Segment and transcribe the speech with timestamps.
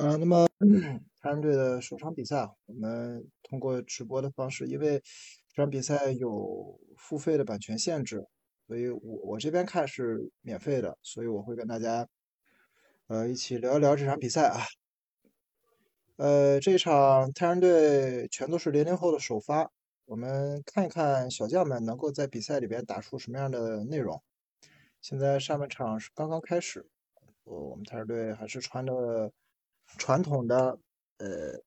[0.00, 0.46] 呃，那么
[1.20, 5.02] 太阳队的首场比赛啊，我们通过直播的方式，因为
[5.52, 8.24] 这场比赛有付费的版权限制，
[8.68, 12.06] 所以我我这边看是免费的，所以我会跟大家
[13.08, 14.60] 呃一起聊一聊这场比赛啊。
[16.14, 19.68] 呃，这场太阳队全都是零零后的首发，
[20.04, 24.22] 我们看一看小将们能够在比赛里边打出什么样的内容。
[25.00, 26.86] 现在上半场是刚刚开始，
[27.42, 29.32] 我我们太阳队还是穿的。
[29.96, 30.78] 传统的
[31.16, 31.62] 呃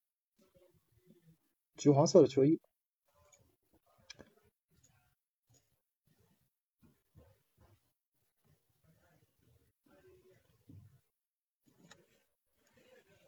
[1.75, 2.59] 橘黄色的球衣，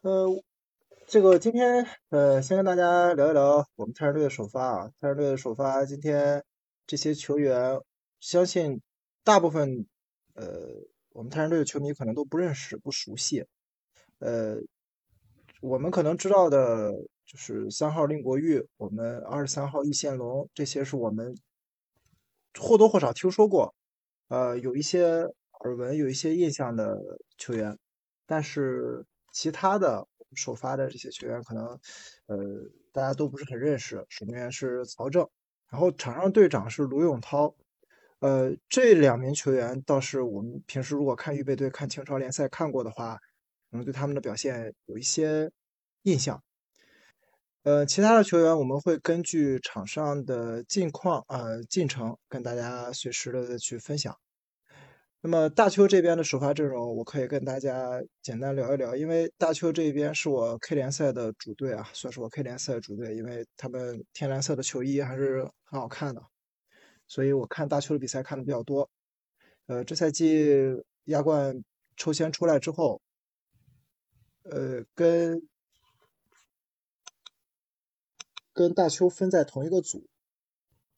[0.02, 0.44] 呃，
[1.08, 6.46] 这个今天呃先跟大家聊一聊我们太阳队的首发啊，太阳队的首发今天
[6.86, 7.82] 这些球员，
[8.20, 8.82] 相信
[9.24, 9.88] 大部分
[10.34, 13.48] 呃我们太阳队的球迷可能都不认识不熟悉，
[14.20, 14.62] 呃。
[15.64, 16.92] 我们可能知道的
[17.26, 21.34] 就是三号令国玉，我们二十三号易宪龙，这些是我们
[22.60, 23.74] 或多或少听说过，
[24.28, 25.06] 呃，有一些
[25.64, 27.00] 耳闻、有一些印象的
[27.38, 27.80] 球员。
[28.26, 30.06] 但是其他的
[30.36, 31.66] 首发的这些球员，可能
[32.26, 32.38] 呃
[32.92, 34.06] 大家都不是很认识。
[34.10, 35.26] 守门员是曹正，
[35.70, 37.56] 然后场上队长是卢永涛，
[38.20, 43.18] 呃，这两名球员倒是我们平时如果看预备队、看清朝联赛看过的话。
[43.74, 45.50] 可能对他们的表现有一些
[46.04, 46.44] 印象，
[47.64, 54.16] 呃，其他的球员我们会根据场上的近况呃进程跟大家随时的去分享。
[55.22, 66.22] 那么大邱这边的首发阵容，我可以跟大家简单聊一聊，因为大邱这边是我 K 联赛的主队啊，算是我 K 联赛的主队，因为他们天蓝色的球衣还是很好看的，
[67.08, 68.88] 所以我看大邱的比赛看的比较多。
[69.66, 71.64] 呃，这赛季亚冠
[71.98, 73.02] 抽签出来之后。
[74.44, 75.42] 呃，跟
[78.52, 80.06] 跟大邱分在同一个组，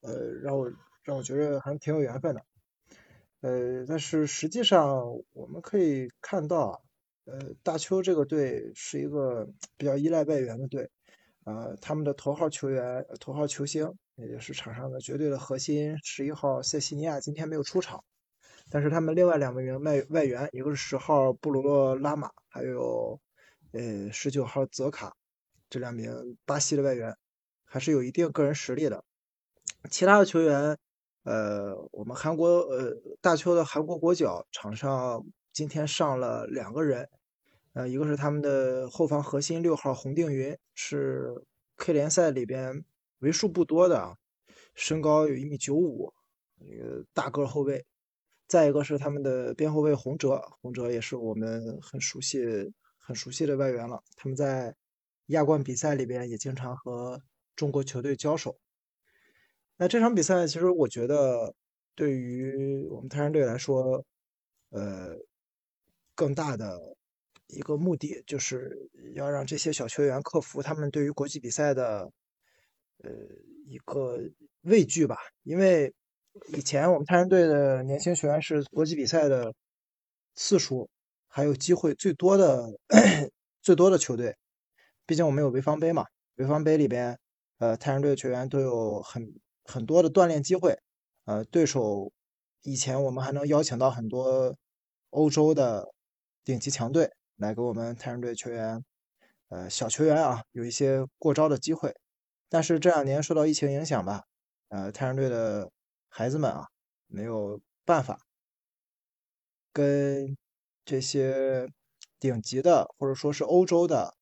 [0.02, 0.72] 呃，让我
[1.04, 2.44] 让我觉得还挺有缘分的。
[3.42, 6.84] 呃，但是实际上我们可以看到，
[7.26, 9.48] 呃，大邱这个队是一个
[9.78, 10.90] 比较依赖外援的队，
[11.44, 18.04] 啊，他们的头号球员、头号球星也就是场上的绝对的核心，十一号塞西尼亚今天没有出场，
[18.72, 23.22] 但是他们另外两名外外援，一个是十号布鲁诺拉马，还有。
[23.76, 25.18] 呃，十九号泽卡
[25.70, 27.14] 这两名巴西的外援
[27.66, 29.04] 还是有一定个人实力的。
[29.92, 30.78] 其他的球员，
[31.24, 37.10] 呃，我们韩国呃大邱的韩国国脚场上今天上了两个人，
[37.74, 42.86] 呃，一个是他们的后防核心六号洪定云，是 K 联赛里边
[43.20, 44.16] 为数不多的，
[44.74, 46.14] 身高有一米九五，
[46.60, 47.86] 一个大个后卫。
[48.48, 52.40] 再一个是他们的边后卫洪哲，洪哲也是我们很熟悉。
[53.06, 54.76] 很熟悉的外援了，他们在
[55.28, 57.22] 亚冠比赛里边也经常和
[57.56, 58.58] 中国球队交手。
[59.78, 61.54] 那这场比赛其实我觉得
[61.94, 64.04] 对于我们泰山队来说，
[64.70, 65.16] 呃，
[66.16, 66.80] 更大的
[67.48, 72.12] 一个目的就是要让这些小球员克服他们对于国际比赛的
[73.04, 73.12] 呃
[73.68, 74.20] 一个
[74.62, 75.16] 畏惧吧。
[75.44, 75.94] 因为
[76.48, 79.54] 以前我们泰山队的年轻球员是国际比赛的
[80.34, 80.90] 次数。
[81.36, 82.80] 还有机会最多的
[83.62, 84.38] 最多的球队，
[85.06, 86.06] 毕竟我们有潍坊杯嘛，
[86.38, 87.20] 潍坊杯里边，
[87.58, 89.34] 呃，太阳队的球员都有很
[89.66, 90.80] 很多的锻炼机会，
[91.26, 92.10] 呃，对手
[92.62, 94.56] 以前我们还能邀请到很多
[95.10, 95.94] 欧洲的
[96.46, 98.82] 顶级强队来给我们太阳队球员，
[99.50, 101.94] 呃，小球员啊，有一些过招的机会，
[102.48, 104.24] 但是这两年受到疫情影响吧，
[104.70, 105.70] 呃，太阳队的
[106.08, 106.68] 孩子们啊，
[107.08, 108.22] 没有办法
[109.74, 110.38] 跟。
[110.86, 111.68] 这些
[112.20, 114.16] 顶级的或者说是欧洲的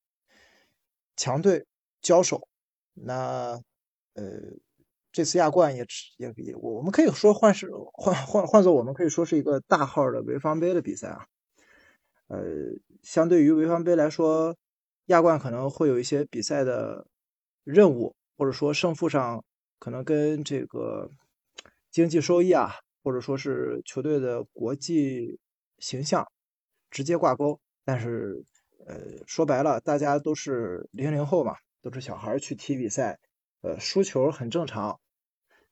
[1.15, 1.65] 强队
[2.01, 2.47] 交手，
[2.93, 3.61] 那
[4.13, 4.23] 呃
[5.11, 5.85] 这次亚冠也
[6.17, 11.27] 也也我我们可以说换是换换换作我们可以说是一个大号的潍坊杯的比赛啊，
[12.27, 12.41] 呃
[13.03, 14.55] 相对于潍坊杯来说，
[15.07, 17.05] 亚冠可能会有一些比赛的
[17.63, 19.43] 任务或者说胜负上
[19.77, 21.11] 可能跟这个
[21.91, 22.71] 经济收益啊
[23.03, 25.39] 或者说是球队的国际
[25.77, 26.27] 形象。
[26.93, 28.45] 直接挂钩，但是，
[28.85, 28.95] 呃，
[29.25, 33.19] 说白了，大家都是零零后嘛，都是小孩去踢比赛，
[33.61, 34.99] 呃，输球很正常，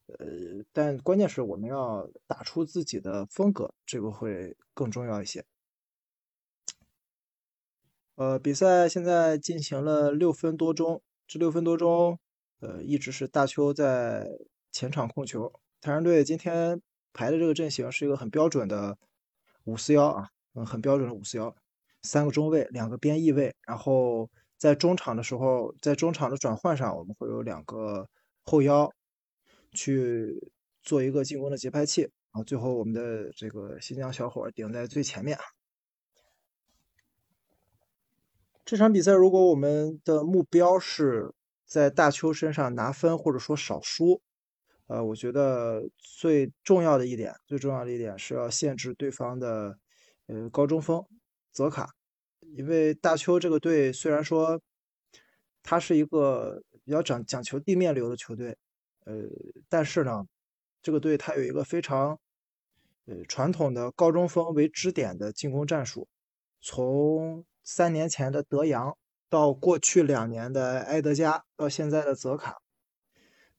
[0.08, 0.18] 呃，
[0.74, 5.46] 但关键是我们要打出自己的风格，这个会更重要一些。
[8.16, 12.20] 呃，比赛现在进行了六分多钟，这六分多钟，
[12.62, 14.28] 呃，一直是大邱在
[14.72, 15.54] 前场控球。
[15.82, 16.82] 太阳队今天
[17.14, 18.98] 排的这个阵型是一个很标准的
[19.66, 20.32] 五四幺啊。
[20.54, 21.56] 嗯，很标准的五四幺，
[22.02, 28.08] 三个中卫，两个边翼位，然后在中场的时候，在中场的转换上，我们会有两个
[28.44, 28.92] 后腰
[29.72, 30.52] 去
[30.82, 35.38] 做一个进攻的节拍器，然后最后我们的这个新疆小伙顶在最前面。
[38.64, 41.34] 这场比赛，如果我们的目标是
[41.66, 44.22] 在大邱身上拿分，或者说少输，
[44.88, 49.78] 呃，我觉得最重要的一点，最重要的一点是要限制对方的
[50.32, 51.06] 呃高中锋
[51.52, 51.90] 泽卡，
[52.56, 54.62] 因为大邱这个队虽然说
[55.62, 58.58] 他是一个比较讲讲求地面流的球队，
[59.04, 59.14] 呃，
[59.68, 60.26] 但是呢，
[60.82, 62.18] 这个队他有一个非常
[63.08, 66.08] 呃传统的高中锋为支点的进攻战术，
[66.62, 68.98] 从三年前的德阳，
[69.30, 72.62] 到过去两年的埃德加，到现在的泽卡，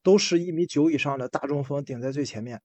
[0.03, 2.63] 都是一米九以上的大中锋顶在最前面。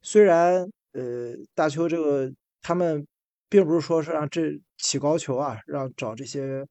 [0.00, 3.06] 虽然呃大邱这个他们
[3.48, 6.66] 并不是说是让这起高球啊，让找这些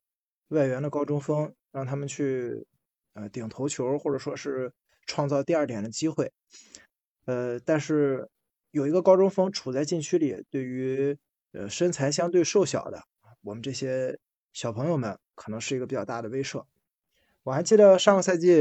[0.50, 2.66] 外援的高中锋让他们去
[3.13, 4.74] 呃顶头球，或者说是
[5.06, 6.31] 创造第二点的机会。
[7.25, 8.30] 呃，但是
[8.72, 11.18] 有一个高中锋处在禁区里，对于
[11.54, 13.04] 呃身材相对瘦小的。
[13.42, 14.19] 我们这些
[14.54, 16.66] 小朋友们可能是一个比较大的威慑。
[17.44, 18.54] 我还记得上个赛季，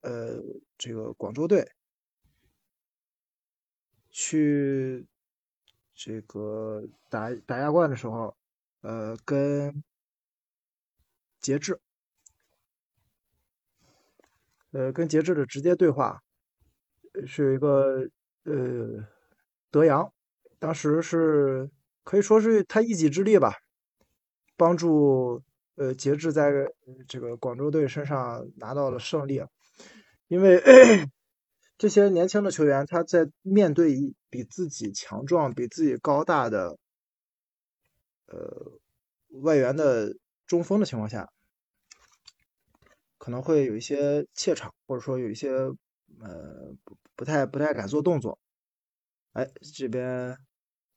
[0.00, 0.42] 呃，
[0.78, 1.70] 这个广州队
[4.10, 5.06] 去
[6.02, 8.34] 这个打打亚冠的时候，
[8.80, 9.84] 呃，跟
[11.42, 11.78] 节制，
[14.72, 16.22] 呃，跟节制的直接对话，
[17.26, 18.08] 是一个
[18.44, 19.06] 呃
[19.70, 20.10] 德阳，
[20.58, 21.70] 当时是
[22.02, 23.52] 可以说是他一己之力吧。
[24.56, 25.42] 帮助
[25.74, 26.50] 呃节制在
[27.08, 29.44] 这个广州队身上拿到了胜利，
[30.28, 30.56] 因为
[31.80, 36.78] 这些年轻的球员他在面对比自己强壮、比自己高大的
[38.26, 38.78] 呃
[39.40, 40.14] 外援的
[40.46, 41.32] 中锋的情况下，
[43.16, 45.48] 可能会有一些怯场，或者说有一些
[46.20, 48.38] 呃不不太不太敢做动作。
[49.32, 50.36] 哎，这边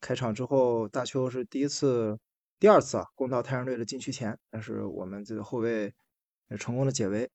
[0.01, 2.19] 开场之后，大邱是第一次。
[2.59, 5.93] 第二次啊，攻到太阳队的禁区前，但是我们这个后卫
[6.49, 7.31] 也成功的解围。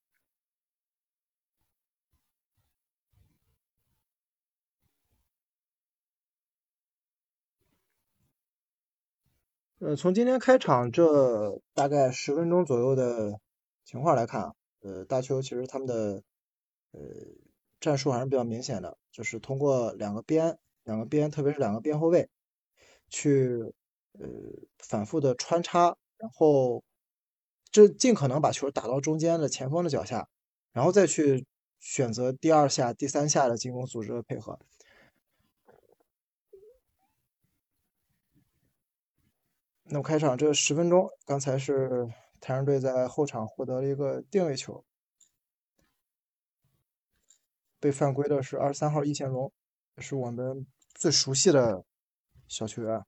[9.80, 13.38] 呃，从今天开场这大概十分钟左右的
[13.84, 16.22] 情况来看啊，呃，大邱其实他们的
[16.92, 17.00] 呃
[17.80, 22.28] 战术还是比较明显的，就是通过两个边，两个边，特别是两个边后卫
[23.08, 23.72] 去。
[24.20, 24.26] 呃，
[24.78, 26.82] 反复的穿插，然后
[27.70, 30.28] 这尽可能把球打到中间的前锋的脚下，
[30.72, 31.46] 然后再去
[31.78, 34.58] 选择第二下、第三下的进攻组织的配合。
[39.90, 42.06] 那么开场这十分钟，刚才是
[42.40, 44.84] 太阳队在后场获得了一个定位球，
[47.80, 49.50] 被犯规的是二十三号易建龙，
[49.96, 51.84] 是我们最熟悉的
[52.48, 53.02] 小球员。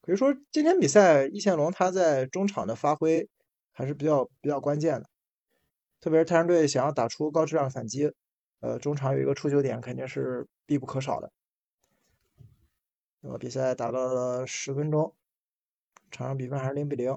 [0.00, 3.28] 可以说今天比赛，易建龙他在中场的发挥
[3.70, 5.08] 还是比较比较关键的，
[6.00, 8.12] 特别是太阳队想要打出高质量反击，
[8.58, 11.30] 呃，中场有一个出球点肯定是必不可少的。
[13.20, 15.14] 那么比赛打到了十分钟，
[16.10, 17.16] 场上比分还是零比零。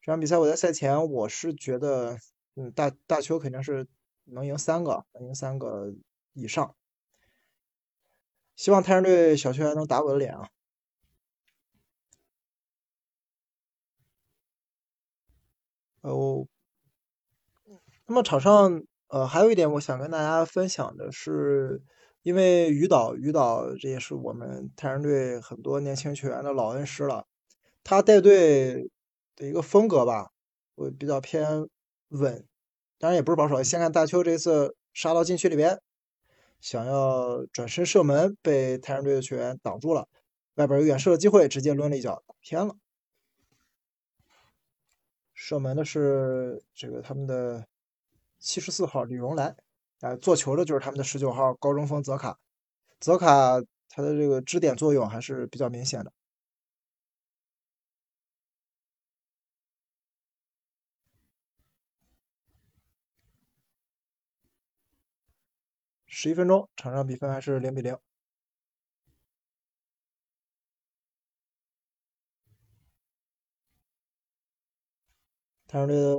[0.00, 2.18] 这场比赛我在赛前我是觉得，
[2.56, 3.86] 嗯，大大邱肯定是
[4.24, 5.94] 能赢三个，能赢三个
[6.32, 6.74] 以上。
[8.56, 10.48] 希望太阳队小球员能打我的脸啊！
[16.02, 16.46] 哦，
[18.06, 21.82] 那么场上呃还有一点我想跟大家分享的是，
[22.22, 27.26] 因为于导于导这也是我们太阳队很多年轻球员的老恩师了，
[27.84, 28.90] 他带队
[29.36, 30.30] 的一个风格吧，
[30.74, 31.68] 会比较偏
[32.08, 32.44] 稳，
[32.98, 33.62] 当然也不是保守。
[33.62, 35.78] 先看大邱这次杀到禁区里边，
[36.60, 40.08] 想要转身射门，被太阳队的球员挡住了，
[40.54, 42.74] 外边有远射的机会，直接抡了一脚打偏了。
[45.34, 47.66] 射门的是这个他们的
[48.38, 49.56] 七十四号李荣来，
[50.00, 52.38] 啊，做球的就是他们的十九号高中锋泽卡，
[52.98, 53.60] 泽卡
[53.90, 56.10] 他的这个支点作用还是比较明显的。
[66.24, 67.94] 十一分钟，场上比分还是零比零。
[75.66, 76.16] 太阳队的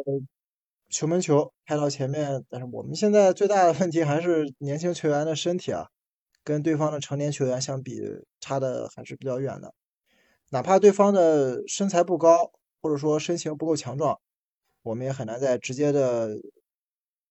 [0.90, 5.88] 球门球开到前面，但是我们现在最大的问题还是年轻球员的身体啊，
[6.44, 8.00] 跟对方的成年球员相比，
[8.40, 9.74] 差的还是比较远的。
[10.52, 14.20] 哪怕对方的身材不高，或者说身形不够强壮，
[14.84, 16.38] 我们也很难在直接的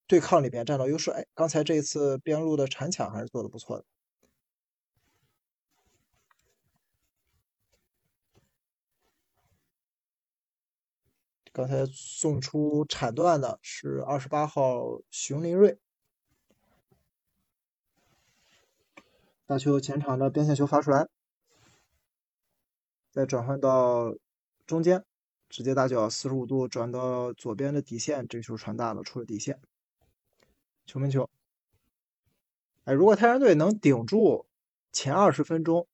[0.07, 1.11] 对抗里边占到优势。
[1.11, 3.85] 哎，刚才这一次边路的铲抢还是做的不错的。
[11.53, 15.79] 刚才送出铲断的是二十八号熊林瑞。
[19.47, 21.07] 大球前场的边线球发出来，
[23.13, 24.17] 再转换到
[24.67, 25.05] 中间，
[25.49, 29.61] 直接大脚四十五度转到左边的底线，这球传大了，出了底线，
[30.87, 31.29] 球门球。
[32.85, 34.47] 哎，如果泰山队能顶住
[34.93, 35.87] 前二十分钟，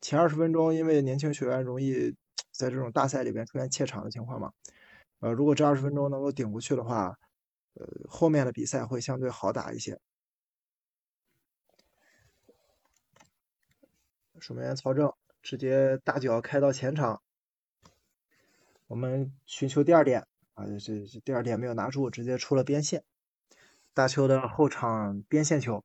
[0.00, 2.16] 前二十分钟因为年轻球员容易
[2.50, 4.52] 在这种大赛里边出现怯场的情况嘛。
[5.18, 7.18] 呃，如果这二十分钟能够顶过去的话，
[7.74, 10.00] 呃，后面的比赛会相对好打一些。
[14.40, 17.20] 守门员曹正直接大脚开到前场，
[18.86, 23.04] 我们寻求第二点啊，这这第二点没有拿住，直接出了边线。
[23.92, 25.84] 大邱的后场边线球，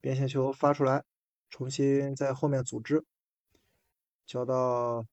[0.00, 1.04] 边线球发出来，
[1.50, 3.04] 重新在后面组织。
[4.26, 5.04] 交到，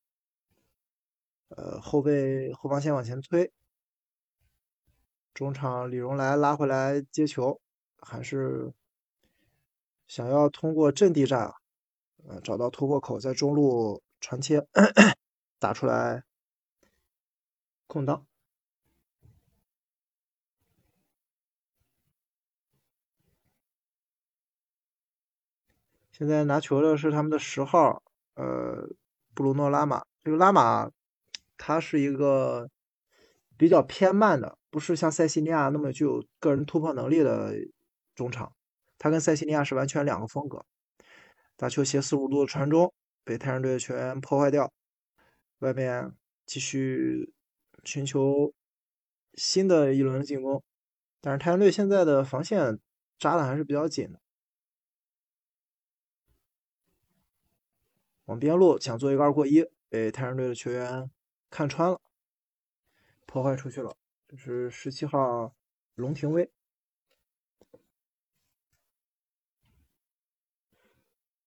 [1.48, 3.52] 呃，后背后防线往前推，
[5.34, 7.60] 中场李荣来拉回来接球，
[7.98, 8.72] 还是
[10.08, 11.52] 想要通过阵地战，
[12.26, 14.66] 呃，找到突破口，在中路传切
[15.58, 16.24] 打出来
[17.92, 18.24] 空档。
[26.10, 28.02] 现在拿球的是他们的十号，
[28.34, 28.88] 呃。
[29.34, 30.90] 布鲁诺拉马，这个拉马，
[31.56, 32.68] 他是一个
[33.56, 37.54] 比较偏慢的，不是像塞西尼亚那么具有个人突破能力的
[38.14, 38.52] 中场。
[38.98, 40.66] 他跟塞西尼亚是完全两个风格。
[41.56, 42.92] 打球斜四五度的传中，
[43.24, 44.70] 被泰山队球员破坏掉。
[45.60, 46.12] 外面
[46.44, 47.32] 继续
[47.84, 48.52] 寻求
[49.34, 50.62] 新的一轮进攻，
[51.20, 52.78] 但是太阳队现在的防线
[53.18, 54.20] 扎的还是比较紧的。
[58.26, 61.10] 往边路想做一个二过一，被太阳队的球员
[61.50, 62.00] 看穿了，
[63.26, 63.96] 破坏出去了。
[64.28, 65.54] 这是十七号
[65.94, 66.50] 龙廷威，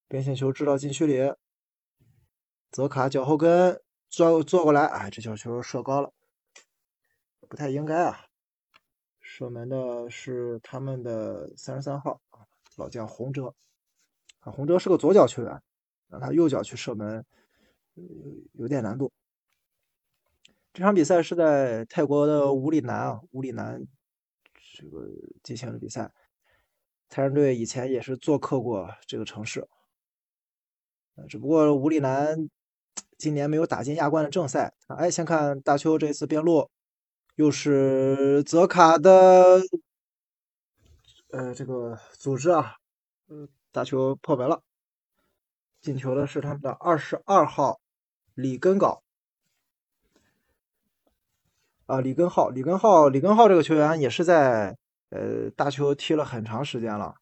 [0.08, 1.34] 边线球制到禁区里，
[2.70, 6.14] 泽卡脚后跟坐坐过来，哎，这脚球射高了，
[7.56, 8.26] 不太应该啊。
[9.22, 12.20] 射门的是他们的三十三号
[12.76, 13.56] 老将洪哲，
[14.42, 15.62] 啊，洪哲是个左脚球员。
[16.10, 17.26] 让他右脚去射门，
[18.52, 19.10] 有点难度。
[20.74, 23.82] 这场比赛是在泰国的武里南啊，武里南
[24.78, 25.08] 这个
[25.42, 26.12] 进行的比赛。
[27.08, 29.66] 泰山队以前也是做客过这个城市，
[31.30, 32.50] 只不过武里南
[33.18, 34.74] 今年没有打进亚冠的正赛。
[34.90, 36.70] 哎，先看大邱这次边路，
[37.36, 39.62] 又是泽卡的，
[41.32, 42.78] 呃，这个组织啊，
[43.28, 44.62] 嗯，大球破门了。
[45.82, 47.82] 进球的是他们的二十二号
[48.34, 49.02] 李根镐
[51.88, 54.78] 啊，李根浩，李根浩，李根浩这个球员也是在
[55.10, 57.16] 呃大邱踢了很长时间了。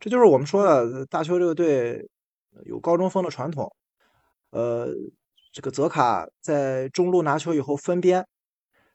[0.00, 2.10] 这就是我们说的大邱这个队
[2.64, 3.72] 有高中锋的传统。
[4.50, 4.88] 呃，
[5.52, 8.26] 这个泽卡在中路拿球以后分边，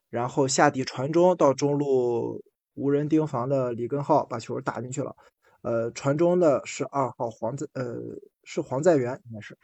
[0.09, 5.15] 然后下底传中到中路无人盯防的李根浩把球打进去了。
[5.61, 7.95] 呃，传中的是二号黄在，呃，
[8.43, 9.57] 是黄在元，应该是，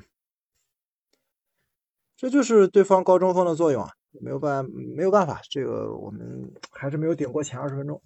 [2.17, 8.01] 这就是对方高中锋的作用啊，没有办没有办法，这个我们还是没有顶过前二十分钟。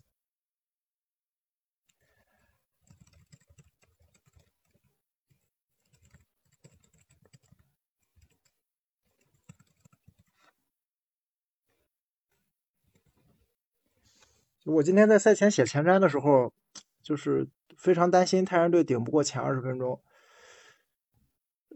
[14.70, 16.54] 我今天在赛前写前瞻的时候，
[17.02, 17.48] 就是。
[17.78, 20.02] 非常担心泰山队顶不过前二十分钟，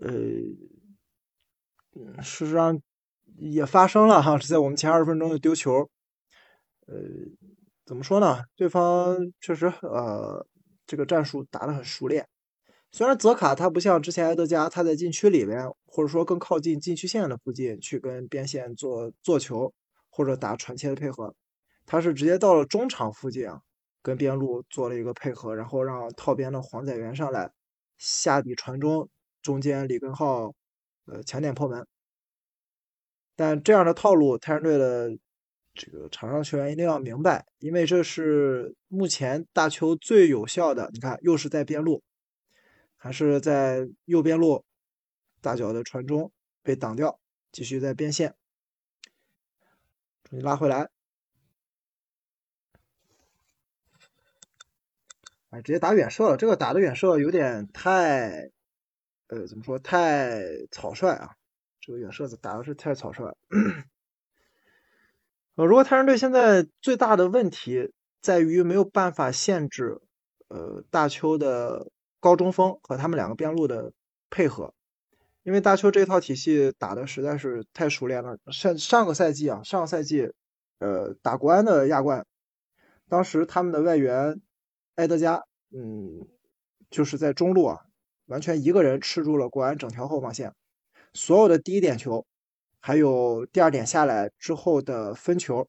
[0.01, 0.11] 呃，
[2.21, 2.81] 事实上
[3.37, 5.89] 也发生了哈，是在我们前二十分钟就丢球，
[6.87, 6.95] 呃，
[7.85, 8.43] 怎么说呢？
[8.57, 10.45] 对方确实呃，
[10.85, 12.27] 这个战术打得很熟练。
[12.91, 19.73] 虽然泽卡他不像之前埃德加，他在禁区里面或者说更靠近禁区线的附近去跟边线做做球
[20.09, 21.33] 或者打传切的配合，
[21.85, 23.61] 他是直接到了中场附近啊。
[24.05, 27.49] 跟边路做了一个配合，然后让套边的黄载元上来
[27.97, 29.09] 下底传中，
[29.41, 30.53] 中间李根浩
[31.05, 31.87] 呃抢点破门。
[33.33, 35.17] 但这样的套路，泰山队的
[35.73, 40.89] 这个场上球员一定要明白，因为这是目前大邱最有效的。
[40.91, 42.03] 你看，又是在边路，
[42.97, 44.65] 还是在右边路
[45.39, 46.29] 大脚的传中
[46.61, 47.21] 被挡掉，
[47.53, 48.35] 继续在边线，
[50.25, 50.89] 重新拉回来，
[55.53, 56.37] 哎，直接打远射了。
[56.37, 58.49] 这个打的远射有点太，
[59.27, 59.77] 呃，怎么说？
[59.77, 60.41] 太
[60.71, 61.35] 草率啊！
[61.79, 63.35] 这个远射子打的是太草率。
[65.53, 70.01] 呃，如果泰山队现在最大的问题在于没有办法限制，
[70.47, 73.93] 呃，大邱的高中锋和他们两个边路的
[74.31, 74.73] 配合，
[75.43, 78.39] 因为大邱这套体系打的实在是太熟练了。
[78.47, 80.31] 上上个赛季啊，上个赛季，
[80.79, 82.25] 呃，打国安的亚冠，
[83.07, 84.41] 当时他们的外援
[84.95, 86.27] 埃德加，嗯，
[86.89, 87.81] 就是在中路啊，
[88.25, 90.53] 完全一个人吃住了国安整条后防线，
[91.13, 92.25] 所有的第一点球。
[92.85, 95.65] 还有第二点下来之后的分球，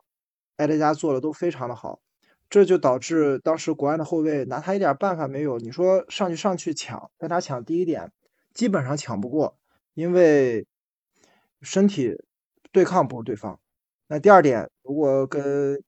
[0.57, 2.01] 埃德加做的都非常的好，
[2.51, 5.59] 这就导致当时国安的后卫拿他一点办法没有。
[5.61, 8.11] 你说上去上去抢，跟他抢第一点，
[8.53, 9.57] 基本上抢不过，
[9.95, 10.67] 因为
[11.63, 12.21] 身体
[12.73, 13.61] 对抗不是对方。
[14.09, 15.81] 那第二点，如果跟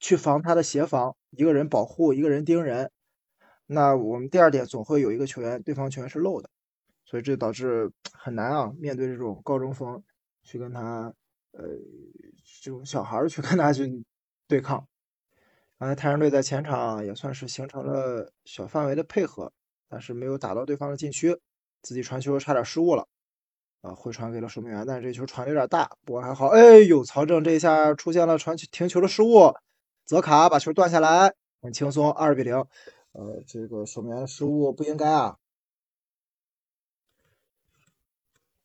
[0.00, 2.90] 去防他的协防，一个人保护，一个人盯人，
[3.66, 6.48] 那我们第二点总会有一个球员，对方球员是漏的，
[7.04, 10.02] 所以这导致 很难啊，面对这种高中锋。
[10.44, 11.14] 去跟他，
[11.52, 11.62] 呃，
[12.60, 14.04] 这种小孩去 跟他去
[14.48, 14.84] 对抗。
[15.78, 19.52] 刚才泰山队在前场也算是形成了小范围的配合，
[19.88, 21.38] 但是没有打到对方的禁区，
[21.80, 23.06] 自己传球差点失误了，
[23.82, 26.48] 啊，回传给了守门员，但是这球传的有点大，不过还好。
[26.48, 29.54] 哎呦，曹正这一下出现了传球停球的失误，
[30.04, 32.56] 泽卡把球断下来，很轻松，二比零。
[33.12, 35.36] 呃，这个守门员失误不应该啊。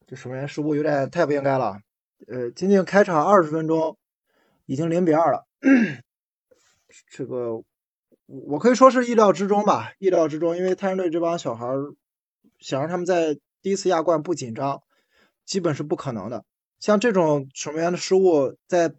[0.08, 1.82] 这守门员失误有点太不应该了。
[2.28, 3.98] 呃，仅仅开场二十分钟，
[4.66, 5.46] 已经零比二了。
[7.10, 7.62] 这个
[8.26, 10.58] 我可以说是意料之中吧，意料之中。
[10.58, 11.68] 因为泰山队这帮小孩
[12.60, 14.82] 想让他们在第一次亚冠不紧张，
[15.46, 16.46] 基本是不可能的。
[16.80, 18.96] 像这种守门员的失误，在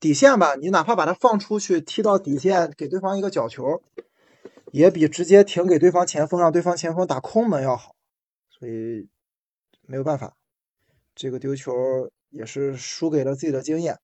[0.00, 3.82] 底线吧，你哪怕把它放出去踢到底线，给对方一个角球，
[4.72, 7.94] 也比直接停给对方前锋，让对方前锋打空门要好。
[8.48, 9.08] 所以。
[9.90, 10.36] 没有办法，
[11.14, 11.72] 这个丢球
[12.28, 13.98] 也是输给了自己的经验。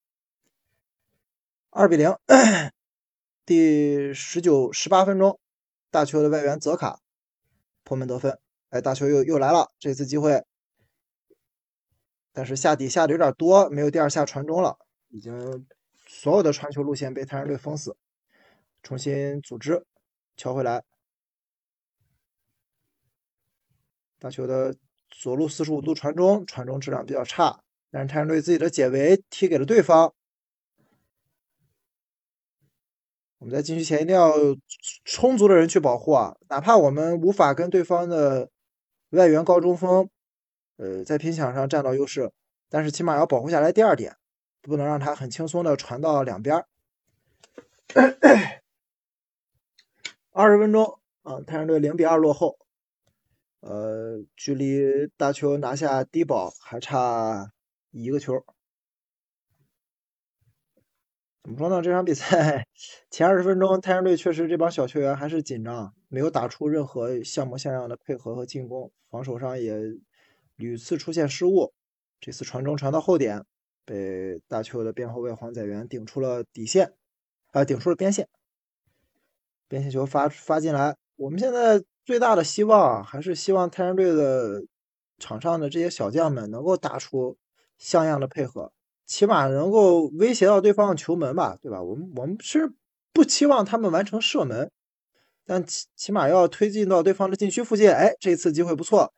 [1.69, 2.15] 二比零，
[3.45, 5.39] 第十九、十八分钟，
[5.91, 7.01] 大球的外援泽卡
[7.83, 8.39] 破门得分。
[8.69, 10.43] 哎，大球又又来了，这次机会，
[12.33, 14.79] 但是下底下的有点多，没有第二下传中了，
[15.09, 15.67] 已经
[16.25, 17.95] 所有的传球路线被泰山队封死，
[18.81, 19.85] 重新组织，
[20.35, 20.83] 敲回来，
[24.17, 24.75] 大球的。
[25.11, 27.61] 左路四十五度传中，传中质量比较差，
[27.91, 30.15] 但是泰山队自己的解围踢给了对方。
[33.37, 34.33] 我们在禁区前一定要
[35.03, 38.49] 充足的人去保护啊，哪怕我们无法跟对方的
[39.11, 40.09] 外援高中锋，
[40.77, 42.31] 呃，在拼抢上占到优势，
[42.67, 44.17] 但是起码要保护下来第二点，
[44.67, 46.67] 不能让他很轻松的传到两边儿。
[50.31, 52.57] 二十分钟啊，泰山队零比二落后。
[53.61, 57.51] 呃，距离大球拿下低保还差
[57.91, 58.45] 一个球。
[61.41, 61.81] 怎么说呢？
[61.81, 62.67] 这场比赛
[63.09, 69.79] 前二十分钟，泰山队确实这帮小球员还是紧张，没有打出任何像模像样的配合和进攻，防守上也
[70.55, 71.73] 屡次出现失误。
[72.19, 73.45] 这次传中传到后点，
[73.85, 76.93] 被大邱的边后卫黄载元顶出了底线，
[77.51, 78.27] 啊，顶出了边线，
[79.67, 80.97] 边线球发发进来。
[81.15, 81.83] 我们现在。
[82.05, 84.61] 最大的希望啊还是希望泰山队的
[85.17, 87.35] 场上的这些小将们能够打出
[87.79, 88.71] 像样的配合，
[89.07, 91.81] 起码能够威胁到对方的球门吧，对吧？
[91.81, 92.71] 我们我们是
[93.11, 94.69] 不期望他们完成射门，
[95.47, 97.89] 但起起码要推进到对方的禁区附近。
[97.89, 99.11] 哎，这次机会不错，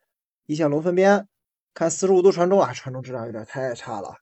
[0.46, 1.28] 一线龙分边，
[1.74, 4.14] 看四十五度传中啊，传中质量有点太差了。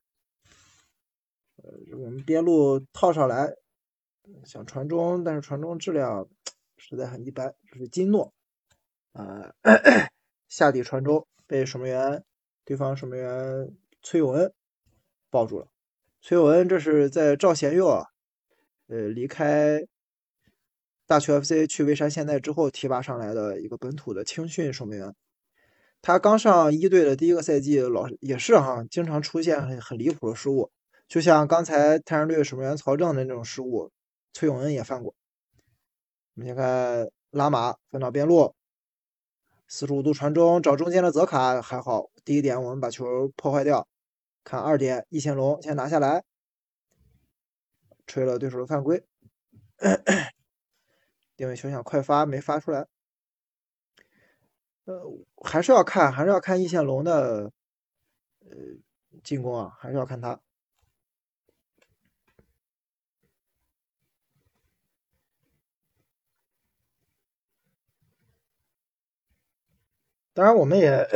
[1.93, 3.55] 我们边路套上来
[4.45, 6.29] 想传中，但是传中质量
[6.77, 8.33] 实在很一般，就是金诺。
[9.13, 9.55] 啊，
[10.49, 12.23] 下底传中被守门员，
[12.65, 14.53] 对方守门员崔永恩
[15.31, 15.69] 抱住了。
[16.21, 18.07] 崔永恩这是在赵贤佑啊，
[18.89, 19.87] 呃，离开
[21.07, 25.15] 大邱 FC 去蔚山现代之后提拔上来的一个本土的青训守门员。
[26.03, 30.71] 他刚上一队的第一个赛季，老也是哈，经常出现很很离谱的失误，
[31.09, 33.91] 就像刚才泰山队守门员曹正的那种失误，
[34.33, 35.15] 崔永恩也犯过。
[36.35, 38.55] 我们先看拉马分到边路。
[39.69, 42.11] 四十五度传中，找中间的泽卡还好。
[42.25, 43.89] 第一点，我们把球破坏掉。
[44.45, 46.23] 看二点，易贤龙先拿下来，
[48.07, 49.05] 吹了对手的犯规。
[51.37, 52.87] 定位球想快发，没发出来。
[54.85, 55.03] 呃，
[55.45, 57.51] 还是要看，还是要看易线龙的
[58.41, 58.57] 呃
[59.25, 60.41] 进攻啊，还是要看他。
[70.37, 71.09] 当然，我们也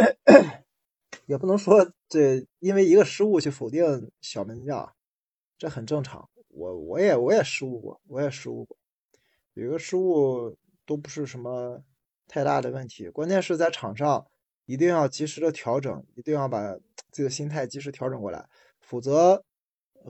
[1.26, 4.94] 也不能说这因为一个失误去否定小门将，
[5.58, 6.30] 这很正常。
[6.48, 8.78] 我我也我也失误过，我也失误过，
[9.52, 10.56] 有一个失误
[10.86, 11.84] 都不是什么
[12.28, 13.10] 太大的问题。
[13.10, 14.26] 关键是在场上
[14.64, 16.80] 一定要及时的调整，一定要把自
[17.12, 18.48] 己的心态及时调整过来，
[18.80, 19.44] 否则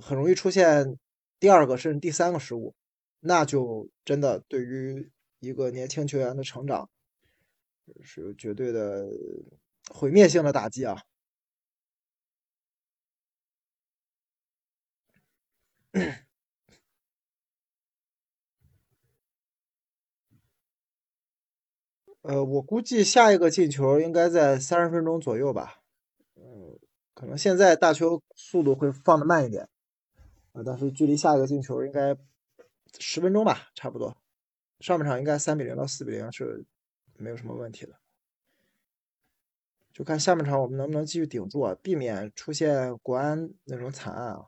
[0.00, 0.96] 很容易出现
[1.40, 2.76] 第二个甚至第三个失误，
[3.18, 6.88] 那就真的对于一个年轻球员的成长。
[8.02, 9.06] 是有绝对的
[9.90, 11.02] 毁灭性的打击啊！
[22.22, 25.82] 呃，我估计下一个进球应该在三十分钟左右吧。
[26.36, 26.78] 嗯，
[27.14, 29.68] 可能现在大球速度会放的慢一点
[30.52, 32.16] 啊，但是距离下一个进球应该
[32.98, 34.16] 十分钟吧，差不多。
[34.80, 36.64] 上半场应该三比零到四比零是。
[37.20, 38.00] 没有什么问题的，
[39.92, 44.46] 就看下半场我们能不能继续顶住啊，避免出现国安那种惨案啊。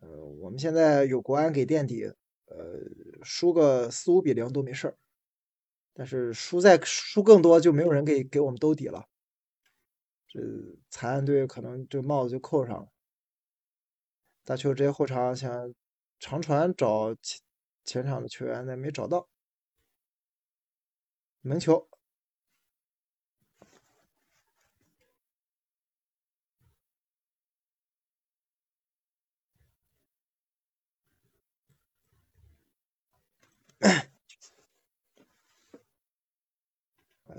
[0.00, 0.08] 呃，
[0.40, 2.04] 我们现在有国安给垫底，
[2.46, 2.80] 呃，
[3.22, 4.96] 输个四五比零都没事儿，
[5.94, 9.06] 但是输再输更多就没有人给给我们兜底了，
[10.26, 10.40] 这
[10.90, 12.88] 惨案队可能这帽子就扣上了。
[14.44, 15.74] 大球直接后场想
[16.18, 17.40] 长传找前
[17.84, 19.28] 前场的球员，但没找到。
[21.42, 21.88] 门球，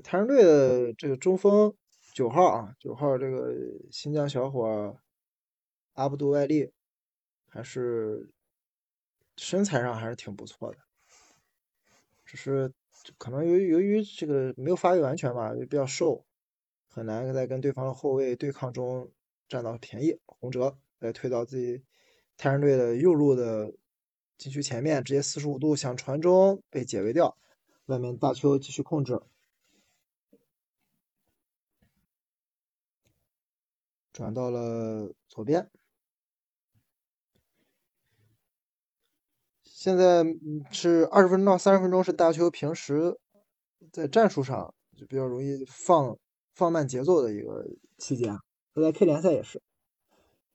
[0.03, 1.73] 太阳队的这个中锋
[2.13, 3.55] 九号啊，九号这个
[3.89, 4.99] 新疆小伙
[5.93, 6.73] 阿布杜外利，
[7.47, 8.29] 还是
[9.37, 10.79] 身材上还是挺不错的，
[12.25, 12.73] 只是。
[13.17, 16.25] 可能由于由于这个没有发育完全吧，就比较瘦，
[16.87, 19.11] 很难在跟对方的后卫对抗中
[19.47, 20.19] 占到便宜。
[20.25, 21.83] 洪哲再推到自己
[22.37, 23.73] 太阳队的右路的
[24.37, 27.37] 禁区前面，直接四十五度想传中被解围掉，
[27.85, 29.21] 外面大邱继续控制，
[34.11, 35.69] 转到了左边。
[39.83, 40.23] 现在
[40.71, 43.19] 是二十分钟到三十分钟，是大邱平时
[43.91, 46.17] 在战术上就比较容易放
[46.53, 47.67] 放慢节奏的一个
[47.97, 48.33] 期间。
[48.73, 49.61] 他在 K 联赛也是，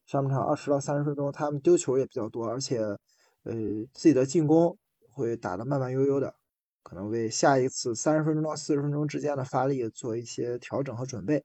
[0.07, 3.53] 上半场二十到三十分钟，他们丢球也比较多，而且呃
[3.93, 4.79] 自己的进攻
[5.11, 6.35] 会打得慢慢悠悠的，
[6.83, 11.45] 可能为下一次三十分钟到四十分钟之间的发力做一些调整和准备。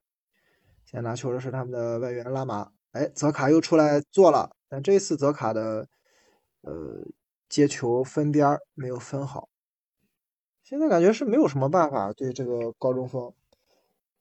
[0.86, 5.90] 现在拿球的是他们的外援拉马，哎，泽卡又出来做了，但这次泽卡的
[6.62, 7.04] 呃。
[7.54, 9.48] 接球分边没有分好，
[10.64, 13.32] 现在感觉是没有什么办法对这个高中锋。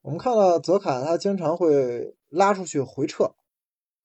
[0.02, 3.32] 我们看到泽坎他经常会拉出去回撤，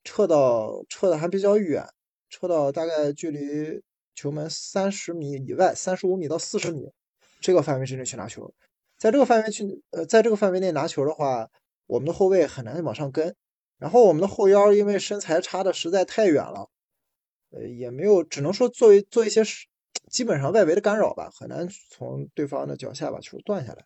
[0.06, 1.86] 撤到撤的还比较远，
[2.30, 3.84] 撤到大概距离
[4.16, 6.94] 球门三十米以外，三十五米到四十米
[7.42, 8.54] 这个范围之内去拿球。
[8.98, 11.50] 在这个范围去呃，在这个范围内拿球的话，
[11.86, 13.36] 我们的后卫很难往上跟，
[13.78, 16.70] 然后我们的后腰因为身材差的实在太远了。
[17.50, 19.42] 呃，也没有，只能说作为做一些
[20.10, 23.86] 基本上外围的干扰吧，很难从对方的脚下把球断下来。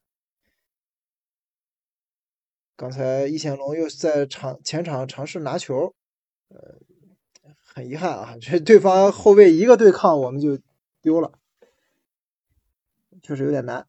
[2.75, 5.93] 刚才易显龙又在场前场尝试拿球，
[6.47, 6.79] 呃，
[7.63, 10.59] 很遗憾啊，这对方后卫一个对抗我们就
[11.01, 11.37] 丢了，
[13.21, 13.87] 确实有点难。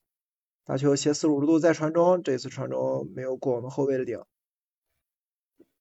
[0.65, 4.23] 大球斜四十五度再传中，这次传中没有过我们后卫的顶，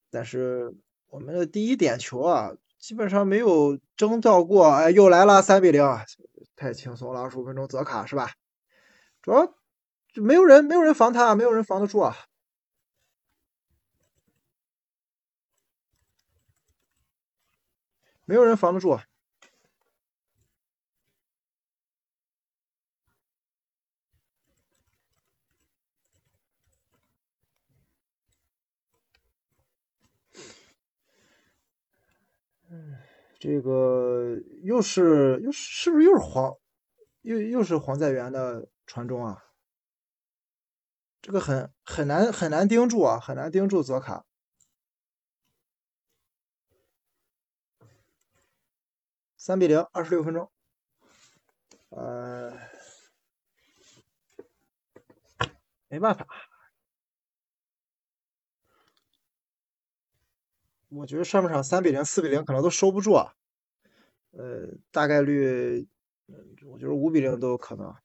[0.09, 0.73] 但是
[1.09, 2.55] 我们的第一点球啊。
[2.81, 5.83] 基本上没有征兆过，哎，又来了三比零，
[6.55, 8.31] 太轻松了，二十五分钟泽卡是吧？
[9.21, 9.45] 主要
[10.11, 12.17] 就没有人，没有人防他，没有人防得住啊，
[18.25, 18.99] 没有人防得住。
[33.41, 36.55] 这个又是又是不是又是黄，
[37.21, 39.45] 又又是黄在元的传中啊？
[41.23, 44.27] 这个很很难很难盯住啊，很难盯住泽卡。
[49.35, 50.51] 三比零，二十六分钟。
[51.89, 52.53] 呃，
[55.87, 56.27] 没办法。
[60.93, 63.33] 我觉得上半场三比零、四比零可能都收不住啊，
[64.31, 65.87] 呃，大概率，
[66.67, 67.95] 我觉得五比零都有可能。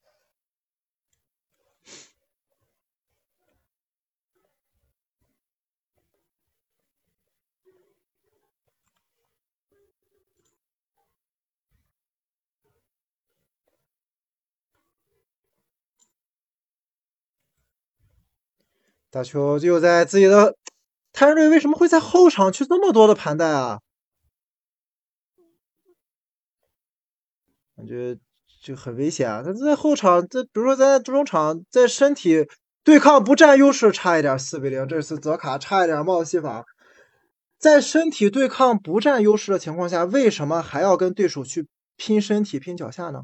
[19.10, 20.54] 大球就在自己的。
[21.16, 23.80] 泰瑞为什么会在后场去这么多的盘带啊？
[27.74, 28.18] 感觉
[28.62, 29.42] 就很危险啊！
[29.42, 32.46] 他在后场，这比如说在中场，在身体
[32.84, 34.86] 对抗不占优势，差一点四比零。
[34.86, 36.66] 这次泽卡差一点帽子戏法，
[37.58, 43.22] 在身体对抗不占优势的情况下，为什么还要跟对手去拼身体、拼脚下呢？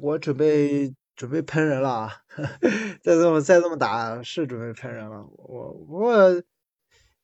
[0.00, 2.12] 我准备准备喷人了啊！
[3.02, 5.24] 再这么再这么打，是准备喷人了。
[5.36, 6.12] 我不过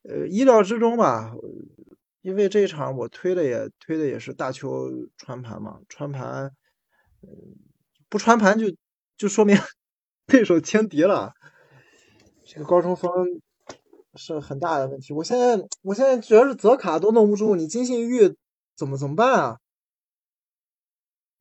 [0.02, 1.32] 呃意料之中吧，
[2.22, 6.50] 因为这一场我推的也推的也是大球穿盘嘛，穿盘，
[7.22, 7.28] 嗯，
[8.08, 8.66] 不穿盘就
[9.16, 9.56] 就说明
[10.26, 11.32] 对手轻敌了。
[12.44, 13.10] 这个高中锋
[14.16, 15.14] 是很大的问题。
[15.14, 18.36] 我现在我现在主要是泽卡都弄不住，你金信玉
[18.76, 19.58] 怎么怎么办啊？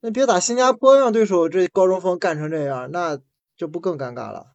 [0.05, 3.17] 那别打新加坡，让对手这高中锋干成这样，那
[3.55, 4.52] 这不更尴尬了？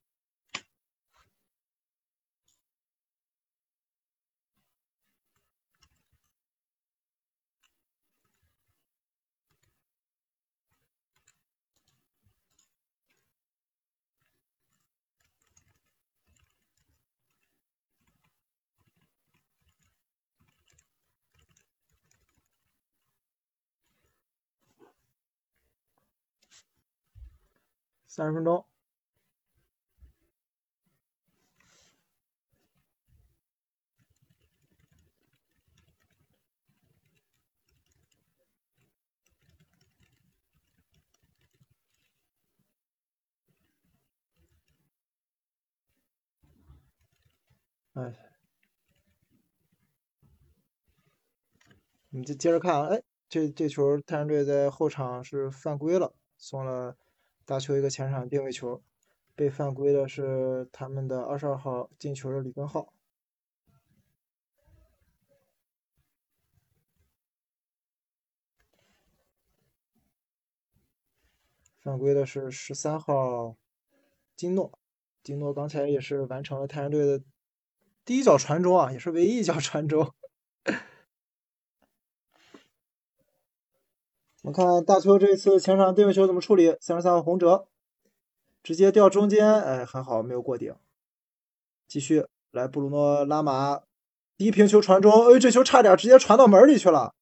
[28.18, 28.66] 三十分钟。
[47.94, 48.12] 哎，
[52.08, 56.96] 你就接着看啊，哎，这这球太阳队在后场是犯规了，送了。
[57.48, 58.82] 大球一个前场定位球，
[59.34, 62.92] 被犯规的是他们的二十二号进球的李根浩。
[71.80, 73.56] 犯规的是十三号
[74.36, 74.78] 金诺，
[75.22, 77.24] 金诺刚才也是完成了太阳队的
[78.04, 80.14] 第一脚传中啊，也是唯一一脚传中。
[84.42, 86.76] 我们看大邱这次前场定位球怎么处理？
[86.80, 87.66] 三十三号洪哲
[88.62, 90.74] 直接掉中间，哎，很好，没有过顶。
[91.88, 93.80] 继续来，布鲁诺拉马
[94.36, 97.14] 低平球传中，哎，这球差点直接传到门里去了。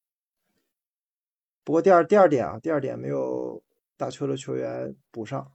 [1.64, 3.62] 不过第二第二点啊，第二点没有
[3.96, 5.52] 大邱的球员补上。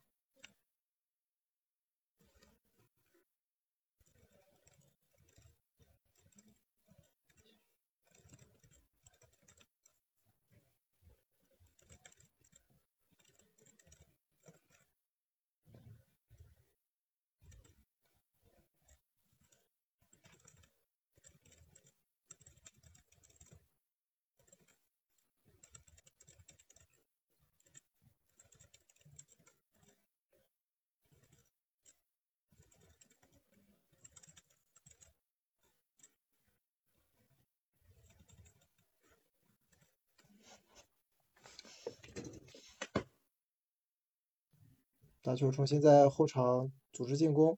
[45.31, 47.57] 大球重新在后场组织进攻，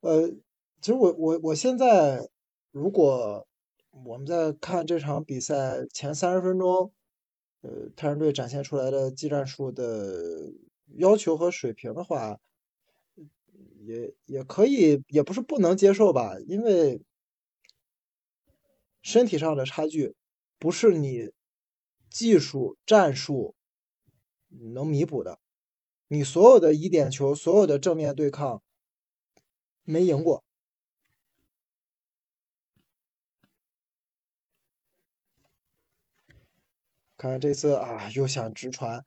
[0.00, 0.28] 呃，
[0.80, 2.28] 其实我我我现在
[2.72, 3.46] 如果
[3.92, 6.92] 我们在看这场比赛前三十分钟，
[7.60, 10.52] 呃，太阳队展现出来的技战术的
[10.96, 12.40] 要求和水平的话，
[13.78, 17.00] 也也可以，也不是不能接受吧，因为
[19.00, 20.16] 身体上的差距
[20.58, 21.30] 不是你
[22.10, 23.54] 技术战术
[24.48, 25.38] 能弥补的。
[26.12, 28.62] 你所有的一点球，所有的正面对抗
[29.82, 30.44] 没赢过。
[37.16, 39.06] 看看这次啊，又想直传。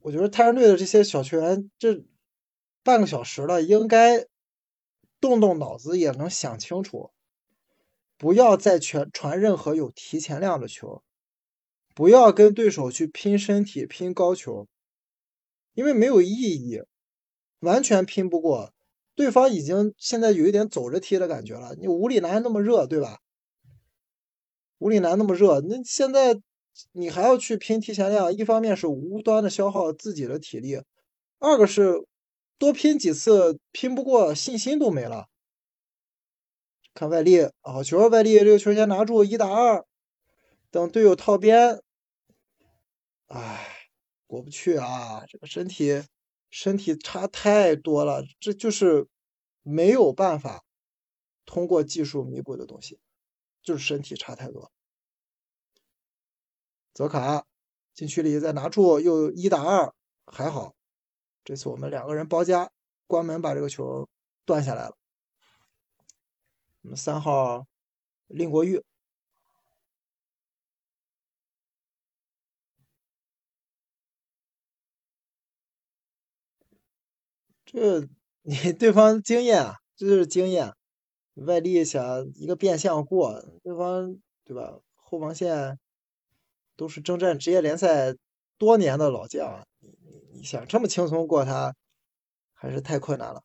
[0.00, 2.04] 我觉得泰山队的这些小球员，这
[2.82, 4.26] 半个小时了，应该
[5.18, 7.10] 动动脑子也能想清楚，
[8.18, 11.02] 不要再全传任何有提前量的球，
[11.94, 14.68] 不要跟对手去拼身体、拼高球，
[15.74, 16.82] 因为没有意义，
[17.60, 18.72] 完全拼不过。
[19.14, 21.74] 对方已经现在有一点走着踢的感觉了。
[21.74, 23.20] 你五里南那么热，对吧？
[24.78, 26.40] 五里男那么热，那现在。
[26.92, 30.80] 你还要去拼提前量，一方面是无端的消耗自己的体力，
[31.38, 32.06] 二个是
[32.56, 35.28] 多拼几次拼不过，信心都没了。
[36.94, 39.84] 看外力，好球，外力这个球先拿住，一打二，
[40.70, 41.82] 等队友套边，
[43.26, 43.71] 哎，
[44.32, 45.26] 过不去啊！
[45.28, 46.02] 这个身体
[46.48, 49.06] 身体差太多了，这就是
[49.60, 50.64] 没有办法
[51.44, 52.98] 通过技术弥补的东西，
[53.62, 54.72] 就是身体差太多。
[56.94, 57.44] 泽卡
[57.92, 59.92] 禁区里再拿住，又一打二，
[60.24, 60.74] 还好，
[61.44, 62.72] 这次我们两个人包夹，
[63.06, 64.08] 关门把这个球
[64.46, 64.96] 断下来了。
[66.80, 67.66] 我们三号
[68.28, 68.82] 令国玉，
[77.72, 78.06] 这
[78.42, 80.72] 你对方经验啊，这就是经验，
[81.34, 84.78] 外力想一个变相过，对方对吧？
[84.96, 85.78] 后防线。
[86.74, 88.16] 都是征战职业联赛
[88.58, 91.74] 多年的老将，你你你想这么轻松过他，
[92.54, 93.42] 还是太困难了。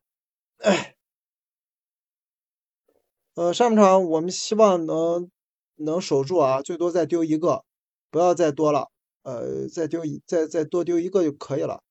[3.36, 5.30] 呃，上半场我们希望能
[5.76, 7.64] 能守住啊，最多再丢一个，
[8.10, 8.88] 不要再多了。
[9.24, 11.84] 呃，再丢一再再多丢一个就可以了。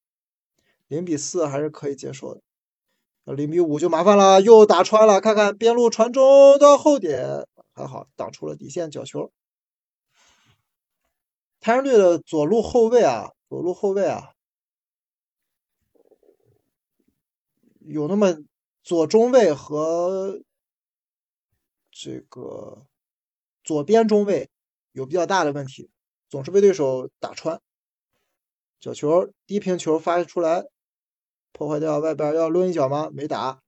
[0.88, 2.42] 零比四还是可以接受的。
[3.35, 9.33] 零比五就麻烦了，又打穿了，看看边路传中到后点，还好挡出了底线角球。
[11.59, 14.35] 泰山队的左路后卫啊，左路后卫啊，
[17.81, 18.37] 有那么
[18.85, 20.40] 左中卫和
[21.90, 22.87] 这个
[23.64, 24.49] 左边中卫
[24.92, 25.90] 有比较大的问题，
[26.29, 27.61] 总是被对手打穿。
[28.79, 30.66] 角球低平球发出来，
[31.57, 33.09] 破坏掉外边要抡一脚吗？
[33.11, 33.62] 没打。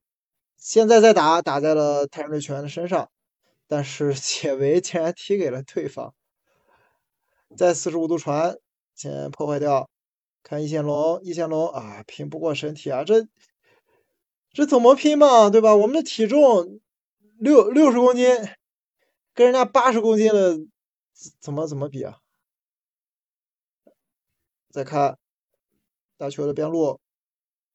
[0.57, 3.09] 现在再打，打在了泰山队球员的身上，
[3.67, 6.13] 但是解围竟然踢给了对方。
[7.57, 8.59] 再四十五度传，
[8.93, 9.89] 先破坏掉。
[10.43, 13.27] 看易线龙，易线龙啊，拼不过身体啊，这
[14.53, 15.75] 这怎么拼嘛，对吧？
[15.75, 16.79] 我们的体重
[17.39, 18.27] 六六十公斤，
[19.33, 20.59] 跟人家八十公斤的
[21.39, 22.19] 怎么怎么比啊？
[24.69, 25.17] 再看
[26.17, 26.99] 大球的边路，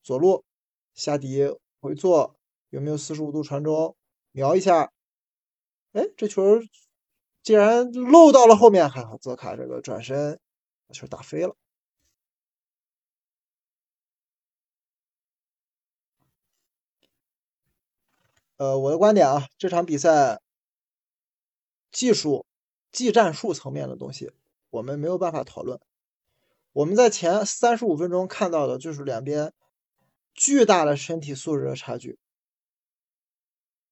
[0.04, 0.44] 左路
[0.94, 2.36] 下底回做，
[2.68, 3.96] 有没有四十五度传中？
[4.30, 4.92] 瞄一下，
[5.92, 6.60] 哎，这球。
[7.42, 10.40] 既然漏到了后面，还好泽卡这个转身
[10.86, 11.56] 把球打飞了。
[18.56, 20.40] 呃，我的观点啊，这场比赛
[21.90, 22.46] 技术、
[22.90, 24.32] 技战术层面的东西，
[24.70, 25.78] 我们没有办法讨论。
[26.72, 29.52] 我们在前三十五分钟看到的就是两边
[30.34, 32.18] 巨大的身体素质的差距。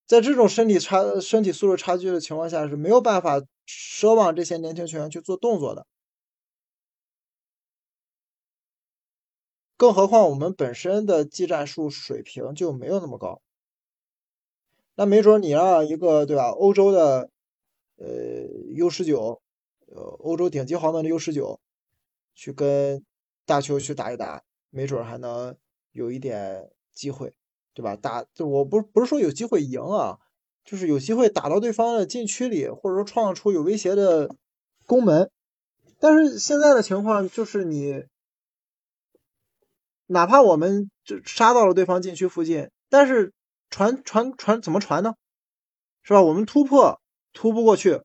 [0.05, 5.87] 在这种身体差、身体素质差距的情况下，是没有办法奢望这些年轻球员去做动作的。
[9.77, 13.41] 更何况我们本身的技战术水平就没有那么高。
[14.95, 17.31] 那没准你让一个对吧，欧洲的
[17.97, 18.07] 呃
[18.75, 19.41] U 十九，
[19.87, 21.59] 呃欧洲顶级豪门的 U 十九，
[22.35, 23.05] 去跟
[23.47, 25.57] 大球去打一打，没准还能
[25.93, 27.33] 有一点机会。
[27.75, 27.97] 对吧？
[27.97, 30.19] 打就我不不是说有机会赢啊，
[30.63, 34.37] 就是有机会打到对方的禁区里，或者说创造出有威胁的
[34.87, 35.31] 攻门。
[35.99, 38.05] 但是现在的情况就是你，
[40.05, 43.33] 哪怕我们就杀到了对方禁区附近，但是
[43.71, 45.15] 传传传怎么传呢？
[46.03, 46.21] 是吧？
[46.21, 47.01] 我们突破
[47.33, 48.03] 突不过去，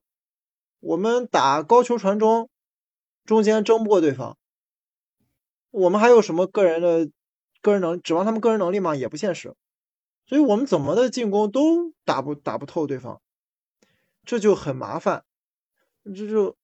[0.79, 2.49] 我们打高球传中，
[3.25, 4.38] 中间争不过对方，
[5.71, 7.11] 我们还有什么个人的？
[7.68, 8.95] 个人能指望他们个人能力吗？
[8.95, 9.53] 也不现实，
[10.26, 13.20] 所以我们怎么的进攻都打不打不透对方，
[14.24, 15.26] 这就很麻烦，
[16.05, 16.55] 这就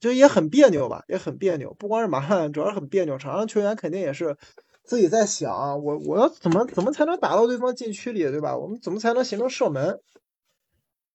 [0.00, 1.74] 就也很别扭吧，也很别扭。
[1.74, 3.18] 不光是麻烦，主要是很别扭。
[3.18, 4.36] 场上球员肯定也是
[4.82, 8.56] 自己在想，我我要怎么怎么才能打到对方禁区里，对吧？
[8.56, 10.00] 我们怎么才能形成射门？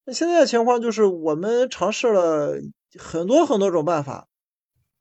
[0.05, 2.61] 那现在的情况就是我们尝试了
[2.97, 4.29] 很多很多种办法，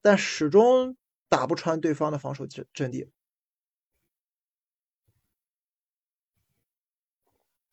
[0.03, 0.97] 但始终
[1.29, 3.09] 打不穿对方的防守阵阵地。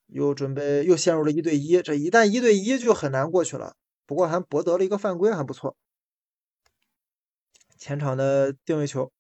[0.10, 3.76] 又准备又陷入了一对一，这一旦一对一就很难过去了。
[4.05, 5.76] 不过还博得了一个犯规，还不错。
[7.78, 9.12] 前场的定位球，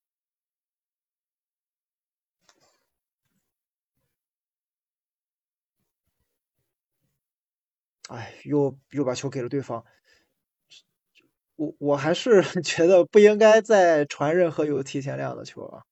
[8.09, 9.85] 哎，又又把球给了对方。
[11.55, 15.83] 我我还是 觉得不应该再传任何有提前量的球啊。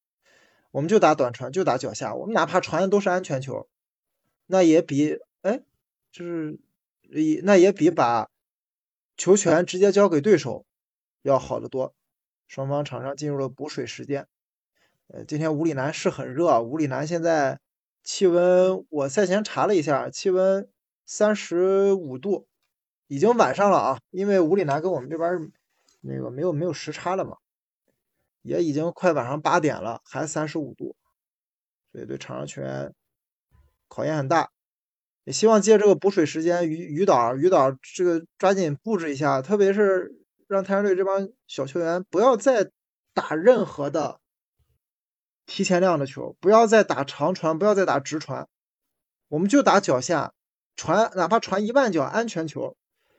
[0.71, 3.67] 我们就打短传，就打脚下，我们哪怕传的都是安全球。
[4.47, 5.61] 那也比哎，
[6.11, 6.57] 就是
[7.01, 8.29] 也那也比把
[9.15, 10.65] 球权直接交给对手
[11.21, 11.93] 要好得多。
[12.47, 14.25] 双方场上进入了补水时间。
[15.07, 17.59] 呃，今天五里南是很热，五里南现在
[18.03, 20.69] 气温我赛前查了一下，气温
[21.05, 22.47] 三十五度，
[23.07, 23.99] 已经晚上了啊。
[24.11, 25.51] 因为五里南跟我们这边
[25.99, 27.37] 那个没有没有时差了嘛，
[28.41, 30.95] 也已经快晚上八点了，还三十五度，
[31.91, 32.93] 所以对场上球员。
[33.87, 34.49] 考验很大，
[35.23, 40.11] 也希望借这个补水时间，于于导于导这个抓紧布置一下，特别是
[40.47, 42.71] 让太阳队这帮小球员不要再
[43.13, 44.19] 打任何的
[45.45, 48.47] 提前量的球，不要再打长传，不要再打直传，
[49.29, 50.33] 我们就打脚下
[50.75, 52.75] 传，哪怕传一万脚安全球，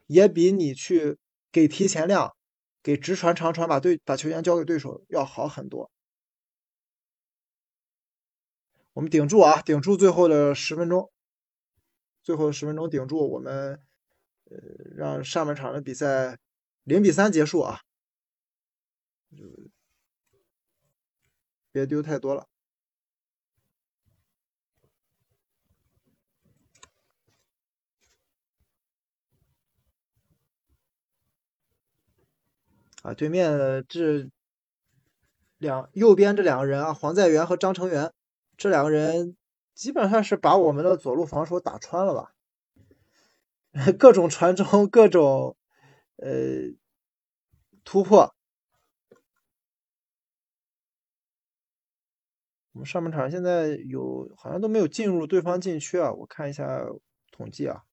[0.06, 1.18] 也比你去
[1.50, 2.34] 给提前量、
[2.82, 5.90] 给直传、长传把对把球员交给对手要好很多。
[8.98, 11.08] 我们顶住啊，顶住最后的十分钟，
[12.20, 13.80] 最后十分钟顶住，我们
[14.50, 14.58] 呃
[14.96, 16.36] 让上半场的比赛
[16.82, 17.82] 零比三结束啊，
[21.70, 22.48] 别丢太多了
[33.02, 33.14] 啊！
[33.14, 34.28] 对面这
[35.58, 38.12] 两右边这两个人啊，黄在元和张成元。
[38.58, 39.36] 这两个人
[39.72, 42.34] 基本上是把我们的左路防守打穿了吧？
[43.98, 45.56] 各种传中，各种
[46.16, 46.28] 呃
[47.84, 48.34] 突破。
[52.72, 56.12] 我们上半场现在有好像都没有进入对方禁区啊！
[56.12, 56.84] 我看一下
[57.30, 57.84] 统计啊，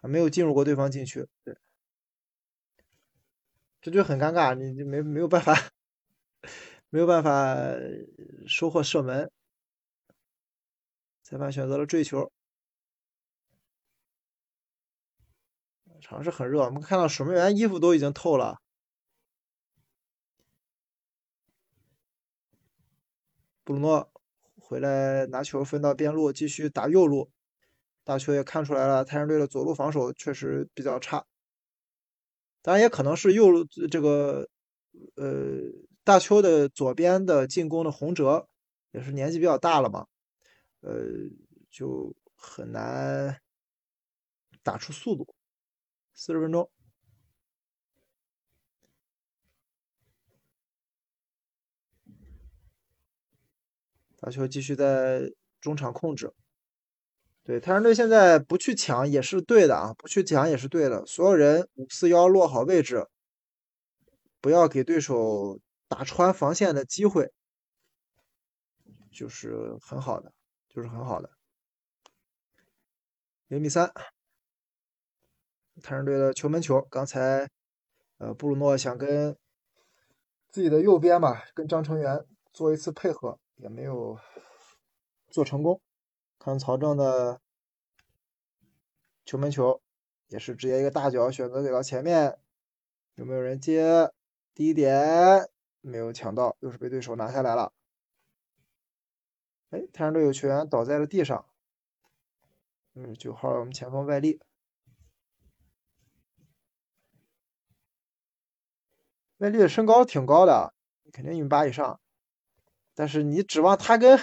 [0.00, 1.26] 还没有进入过对方禁区。
[1.44, 1.56] 对，
[3.80, 5.54] 这就很尴尬，你就没没有办法，
[6.90, 7.56] 没有办法
[8.46, 9.30] 收获射门。
[11.28, 12.30] 裁判选择了坠球，
[16.00, 18.60] 场是很热，我们看到守门员衣服都已经透了。
[23.64, 24.08] 布鲁诺
[24.60, 27.32] 回来拿球分到边路，继续打右路。
[28.04, 31.26] 大球也看出来了，太阳队的左路防守确实比较差。
[32.62, 34.48] 当然也可能是右路这个
[35.16, 35.24] 呃
[36.04, 38.48] 大邱的左边的进攻的洪哲
[38.92, 40.06] 也是年纪比较大了嘛。
[40.86, 41.02] 呃，
[41.68, 43.40] 就很难
[44.62, 45.34] 打出速度。
[46.14, 46.70] 四十分钟，
[54.16, 56.32] 打球继续在中场控制。
[57.42, 61.04] 对，太阳队现在不去抢也是对的啊，不去抢也是对的。
[61.04, 63.08] 所有人五四幺落好位置，
[64.40, 67.32] 不要给对手打穿防线的机会，
[69.10, 70.32] 就是很好的。
[70.76, 71.30] 就是很好的，
[73.48, 73.90] 零比三，
[75.82, 76.82] 太阳队的球门球。
[76.90, 77.48] 刚才，
[78.18, 79.34] 呃，布鲁诺想跟
[80.50, 84.18] 自己的右边吧，跟张成元做一次配合，也没有
[85.28, 85.80] 做成功。
[86.38, 87.40] 看曹正的
[89.24, 89.80] 球门球，
[90.26, 92.38] 也是直接一个大脚选择给到前面，
[93.14, 94.12] 有没有人接？
[94.52, 95.48] 第一点
[95.80, 97.72] 没有抢到，又是被对手拿下来了。
[99.76, 101.44] 哎，太阳队有球员倒在了地上。
[102.94, 104.40] 嗯，九号我们前锋外力，
[109.36, 110.72] 外力的身高挺高的，
[111.12, 112.00] 肯定一米八以上。
[112.94, 114.18] 但是你指望他跟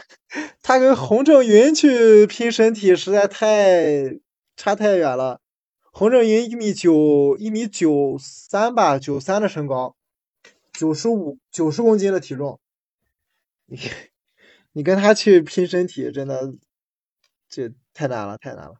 [0.63, 4.19] 他跟洪正云去拼身体，实在太
[4.55, 5.39] 差太远了。
[5.91, 9.95] 洪正云一米九，一米九三吧，九三的身高，
[10.71, 12.59] 九十五九十公斤的体重，
[14.73, 16.53] 你跟他去拼身体，真的，
[17.47, 18.75] 这太难了，太难了。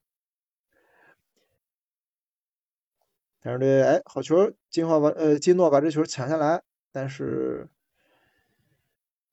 [3.41, 7.70] 太阳队，哎，好球，金浩把呃金诺把这球抢下来，但是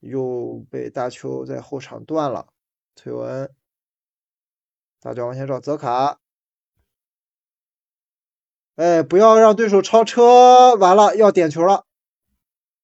[0.00, 2.52] 又被大邱在后场断了。
[2.94, 3.54] 崔文，
[5.00, 6.20] 大脚往前找泽卡，
[8.74, 11.86] 哎，不要让对手超车，完了要点球了。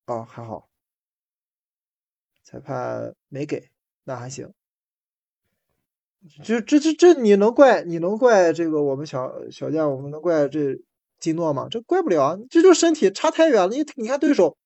[0.06, 0.65] 哦，还好。
[2.46, 3.70] 裁判没给，
[4.04, 4.52] 那还行。
[6.44, 10.80] 这这这这你能怪你能怪这个我们小小将，我们能怪这
[11.18, 11.66] 金诺吗？
[11.68, 13.74] 这怪不了，这就身体差太远了。
[13.74, 14.56] 你你看对手，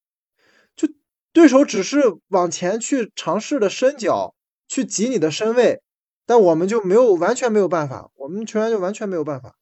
[0.76, 0.88] 就
[1.32, 4.34] 对手只是往前去尝试的伸脚，
[4.68, 5.80] 去挤你的身位，
[6.26, 9.56] 但我们就没有完全没有办法，我们球员就完全没有办法。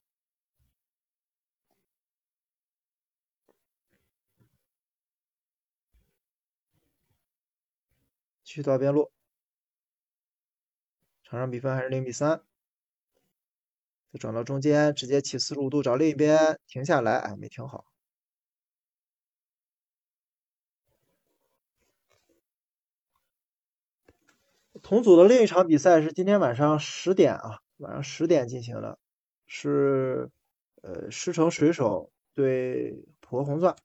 [8.49, 9.13] 去到边路。
[11.23, 12.41] 场上比分还是零比三，
[14.11, 17.85] 再转到中间，直接起四十五度找另一边停下来，哎，没停好。
[24.83, 28.99] 同组的另一场比赛是今天晚上十点啊，晚上十点进行的，
[29.47, 30.31] 是
[30.81, 33.77] 呃狮城水手对普和红钻。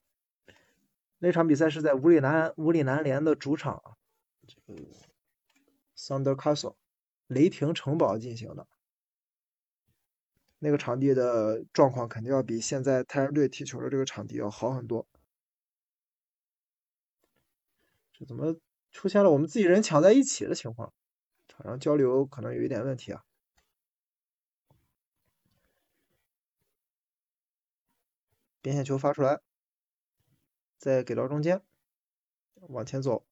[1.18, 3.98] 那场比赛是在五里南五里南联的主场，
[4.46, 4.80] 这个
[5.96, 6.76] Thunder Castle。
[7.26, 8.68] 雷霆城堡进行的，
[10.58, 15.06] 那个场地的状况肯定要比现在太阳队踢球的这个场地要好很多。
[18.12, 18.56] 这怎么
[18.92, 20.92] 出现了我们自己人抢在一起的情况？
[21.48, 23.24] 场上交流可能有一点问题啊。
[28.60, 29.40] 边线球发出来，
[30.76, 31.62] 再给到中间，
[32.68, 33.24] 往前走，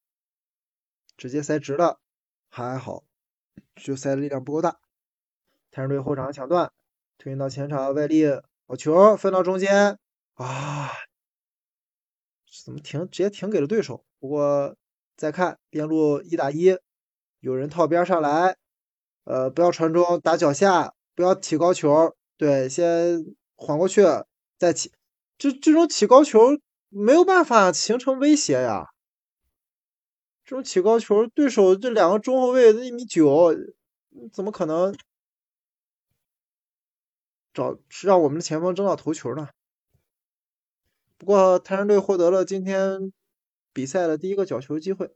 [1.16, 2.00] 直接塞直了，
[2.48, 3.04] 还好。
[3.76, 4.78] 就塞的力量不够大，
[5.70, 6.72] 太阳队后场抢断，
[7.18, 8.26] 推进到前场外力，
[8.66, 9.98] 好球分到中间
[10.34, 10.90] 啊！
[12.64, 13.08] 怎么停？
[13.10, 14.04] 直接停给了对手。
[14.20, 14.76] 不过
[15.16, 16.76] 再看边路一打一，
[17.40, 18.56] 有人套边上来，
[19.24, 24.02] 呃，不要传中，打脚下，不要起高球，对，先缓过去
[24.58, 24.92] 再起。
[25.38, 26.40] 这这种起高球
[26.88, 28.90] 没有办法形成威胁呀。
[30.52, 33.56] 这种起高球，对手这两个中后卫一米九，
[34.30, 34.94] 怎么可能
[37.54, 39.48] 找让我们的前锋争到头球呢？
[41.16, 43.14] 不过泰山队获得了今天
[43.72, 45.14] 比赛的第一个角球机会。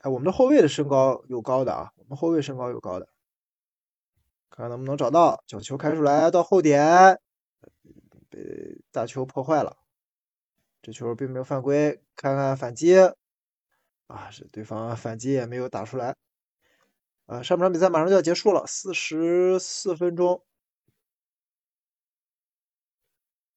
[0.00, 3.13] 哎，我们的后卫的身高有高的啊，我们后卫身高有高的。
[4.54, 7.20] 看看能不能找到角球开出来到后点，
[8.30, 9.76] 被大球破坏了。
[10.80, 12.96] 这球并没有犯规，看看反击
[14.06, 16.14] 啊，是对方反击也没有打出来。
[17.26, 20.44] 啊，上半场比赛马上就要结束了，四十四分钟。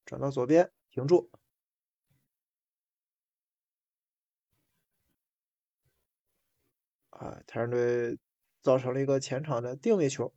[0.04, 1.30] 转到左边停住。
[7.10, 8.18] 啊，太阳队
[8.62, 10.34] 造成了一个前场的定位球。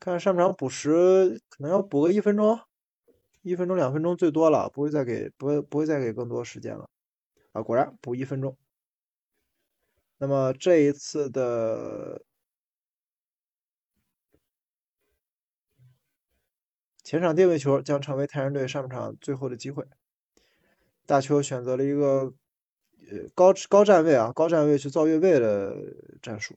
[0.00, 2.58] 看上半场补时，可能要补个一分钟，
[3.42, 6.88] 一分钟两分钟最多了，不会再给不会不会再给更多时间了。
[7.52, 8.56] 啊，果然补一分钟。
[10.18, 12.22] 那么这一次的
[17.02, 19.84] 前场定位球将成为太阳队上半场最后的机会。
[21.06, 22.32] 大邱选择了一个
[23.10, 25.74] 呃高高站位啊，高站位去造越位的
[26.22, 26.56] 战术。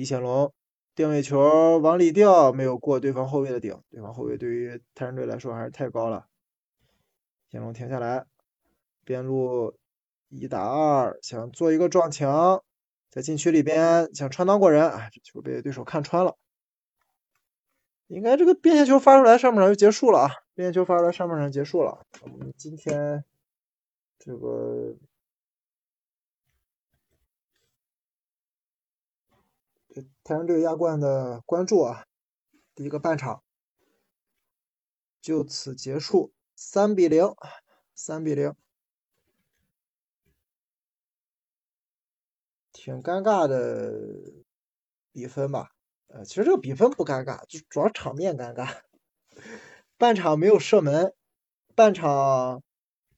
[0.00, 0.50] 李显龙
[0.94, 3.78] 定位球往里掉，没有过对方后卫的顶。
[3.90, 6.26] 对方后卫对于泰山队来说还是太高了。
[7.50, 8.24] 显龙停下来，
[9.04, 9.74] 边路
[10.30, 12.64] 一打二，想做一个撞墙，
[13.10, 16.38] 在禁区里边想穿裆过人，啊，这球被对手看穿了。
[18.06, 20.30] 应该这个边线球发出来，上半场就结束了啊！
[20.54, 22.06] 边线球发出来，上半场结束了。
[22.22, 23.22] 我们今天
[24.18, 24.96] 这个。
[30.22, 32.06] 太阳队亚冠的关注啊，
[32.74, 33.42] 第一个半场
[35.20, 37.34] 就此结束，三比零，
[37.94, 38.54] 三比零，
[42.72, 43.92] 挺尴尬的
[45.12, 45.72] 比分吧？
[46.06, 48.80] 呃，其实这个比分不尴尬，就主要场面尴尬。
[49.98, 51.14] 半场没有射门，
[51.74, 52.62] 半场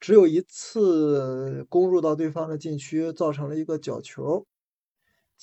[0.00, 4.46] 只有一次攻入到对方的禁区，造成了一个角球。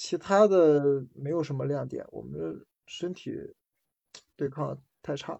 [0.01, 3.33] 其他的没有什么亮点，我们的身体
[4.37, 5.37] 对抗太差。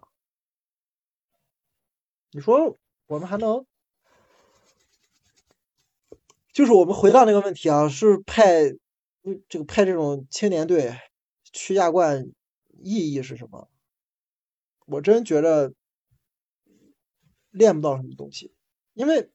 [2.32, 3.64] 你说我们还能？
[6.52, 8.76] 就是我们回到那个问题啊，是派
[9.48, 10.94] 这个派这种青年队
[11.42, 12.30] 去亚冠
[12.82, 13.70] 意义是什么？
[14.84, 15.72] 我真觉得
[17.50, 18.52] 练不到什么东西，
[18.92, 19.30] 因为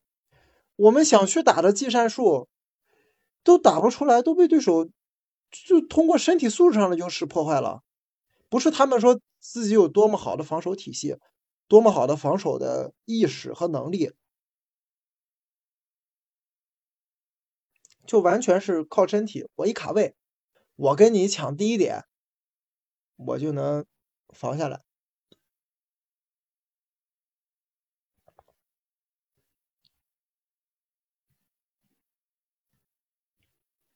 [0.76, 2.48] 我们想去打的技战术
[3.42, 4.88] 都打不出来，都被对手。
[5.52, 7.84] 就通过身体素质上的优势破坏了，
[8.50, 11.18] 不是他们说自己有多么好的防守体系，
[11.68, 14.12] 多么好的防守的意识和能力，
[18.06, 19.48] 就完全是靠身体。
[19.56, 20.16] 我一卡位，
[20.76, 22.06] 我跟你抢第一点，
[23.16, 23.86] 我就能
[24.30, 24.82] 防下来。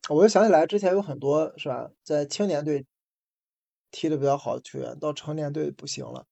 [0.10, 2.86] 我就想起来之前有很多是吧，在青年队
[3.92, 6.26] 踢的比较好的球员，到成年队不行了，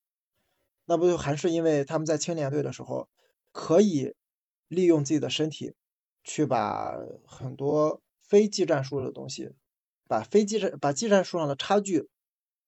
[0.85, 3.07] 那不就还是因为他们在青年队的时候
[3.51, 4.15] 可以
[4.67, 5.75] 利用自己的身体
[6.23, 9.51] 去把很多非技战术的东西，
[10.07, 12.09] 把非技战把技战术上的差距，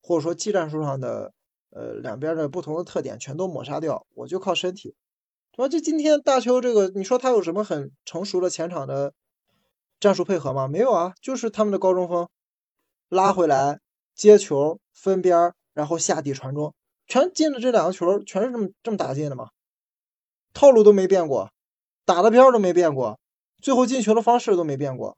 [0.02, 1.34] 或者说技战术上的
[1.72, 4.96] 呃两边的不同的特点全都抹杀掉，我就靠身体。
[5.56, 9.14] 说这今天大邱这个，你说他有什么很成熟的前场的？
[10.00, 10.68] 战术配合吗？
[10.68, 12.28] 没有啊，就是他们的高中锋
[13.10, 13.80] 拉回来
[14.16, 16.74] 接球分边，然后下底传中，
[17.08, 19.50] 全进的这两个球全是这么这么打进的嘛，
[20.54, 21.52] 套路都没变过，
[22.06, 23.20] 打的边都没变过，
[23.62, 25.18] 最后进球的方式都没变过。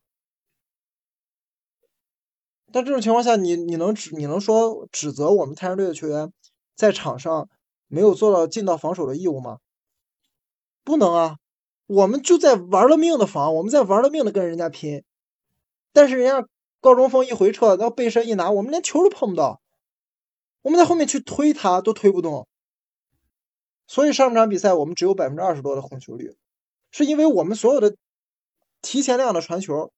[2.72, 6.32] 但这种情况下，你你能指你能说指责我们泰山队的球员
[6.74, 7.50] 在场上
[7.88, 9.60] 没有做到尽到防守的义务吗？
[10.84, 11.38] 不能啊。
[11.92, 15.04] 我们就在玩了命的防，我们在玩了命的跟人家拼，
[15.92, 16.48] 但是人家
[16.80, 19.62] 高中锋一回撤，然后背身一拿，我们连球都碰不到，
[20.62, 22.48] 我们在后面去推他都推不动，
[23.88, 26.38] 所以上半场比赛我们只有百分之二十多的控球率，
[26.92, 27.98] 是因为我们所有的
[28.82, 29.92] 提前量的传球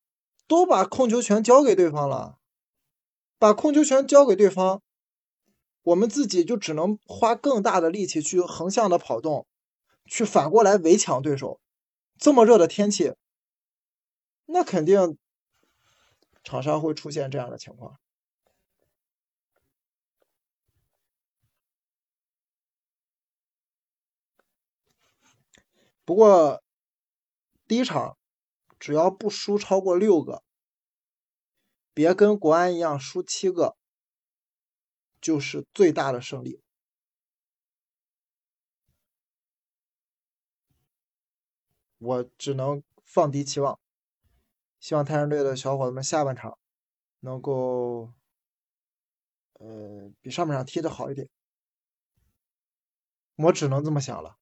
[0.47, 2.39] 都把控球权交给对方了，
[3.37, 4.81] 把控球权交给对方，
[5.83, 9.45] 我们自己就只能花更大的力气去横向的跑动，
[10.07, 11.59] 去反过来围抢对手。
[12.23, 13.15] 这么热的天气，
[14.45, 15.17] 那肯定
[16.41, 17.99] 场上会出现这样的情况。
[26.05, 26.63] 不过
[27.67, 28.17] 第一场
[28.79, 30.45] 只要不输超过六个，
[31.93, 33.75] 别跟国安一样输七个，
[35.19, 36.62] 就是最大的胜利。
[42.03, 43.79] 我只能放低期望，
[44.79, 46.57] 希望泰山队的小伙子们下半场
[47.21, 48.11] 能够，
[49.53, 51.29] 呃，比上半场踢的好一点。
[53.35, 54.37] 我只能这么想了，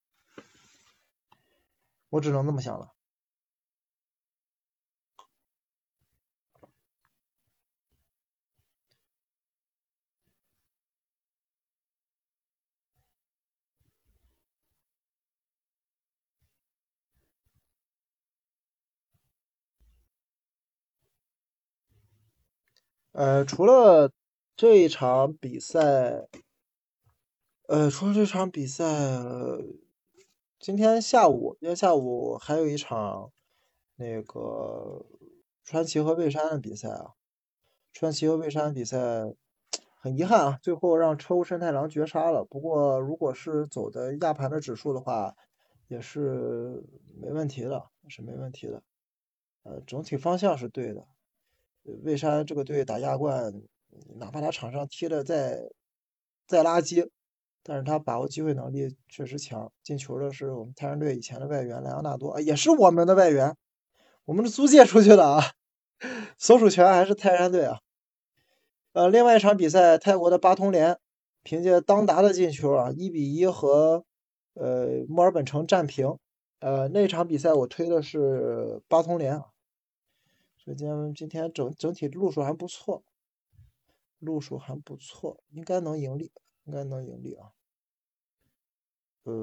[2.10, 2.94] 我只能这么想了。
[23.14, 24.10] 呃，除了
[24.56, 26.28] 这一场比赛，
[27.68, 28.86] 呃，除了这场比赛，
[30.58, 33.34] 今天下午，今天下午还有一场
[33.98, 35.06] 那个
[35.66, 37.12] 川崎和蔚山的比赛啊。
[37.92, 38.98] 川崎和蔚山比赛
[40.00, 42.46] 很遗憾啊，最后让车屋慎太郎绝杀了。
[42.46, 45.36] 不过，如果是走的亚盘的指数的话，
[45.90, 46.82] 也是
[47.20, 48.82] 没问题的，是没问题的。
[49.64, 51.06] 呃，整体方向是对的。
[51.84, 53.54] 蔚山这个队打亚冠，
[54.18, 55.70] 哪怕他场上踢的再
[56.48, 57.10] 再垃圾，
[57.64, 59.72] 但是他把握机会能力确实强。
[59.84, 63.56] 进球的是我们泰山队以前的外援莱昂纳多，也是我们的外援，
[64.26, 65.42] 我们是租借出去的啊。
[66.38, 67.80] 所属权还是泰山队啊。
[68.94, 70.98] 呃，另外一场比赛，泰国的巴通联
[71.44, 74.04] 凭借当达的进球啊，一比一和
[74.54, 76.18] 呃墨尔本城战平。
[76.60, 79.51] 呃，那场比赛我推的是巴通联啊。
[80.64, 83.04] 所以今天今天整整体路数还不错，
[84.20, 86.32] 路数还不错，应该能盈利，
[86.66, 87.50] 应该能盈利啊。
[89.24, 89.34] 呃，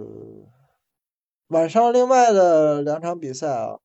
[1.49, 3.81] 晚上另外的两场比赛啊，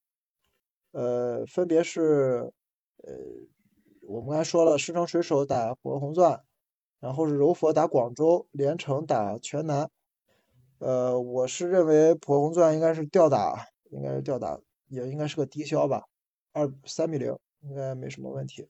[0.92, 2.54] 呃，分别是
[2.98, 3.14] 呃，
[4.02, 6.44] 我们刚才说了，狮城水手打博红钻，
[7.00, 9.90] 然后是柔佛打广州，连城打全南。
[10.78, 16.04] 呃，我是认为博红钻应该是吊打，应该是吊打，也应该是个低消吧。
[16.54, 18.68] 二三比零应该没什么问题。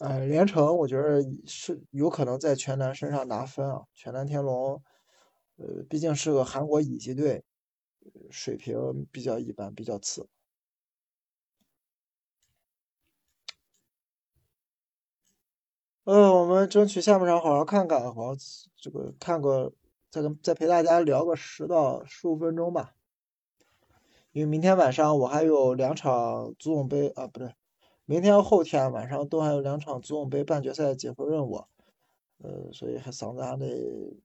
[0.00, 3.82] 呃，连城我觉得是有可能在全南身上拿分啊。
[3.94, 4.82] 全南天龙，
[5.56, 7.44] 呃，毕竟是个韩国乙级队，
[8.30, 10.28] 水平比较一般，比较次。
[16.04, 18.32] 呃，我们争取下半场好好看看，好好
[18.76, 19.72] 这个看个，
[20.10, 22.94] 再跟再陪大家聊个十到十五分钟吧。
[24.32, 27.54] 因为明天晚上我还有两场足总杯啊，不对，
[28.06, 31.66] 明天后天晚上都还有两场足总杯半决赛解说任务，
[32.38, 34.16] 呃，所以还嗓子还得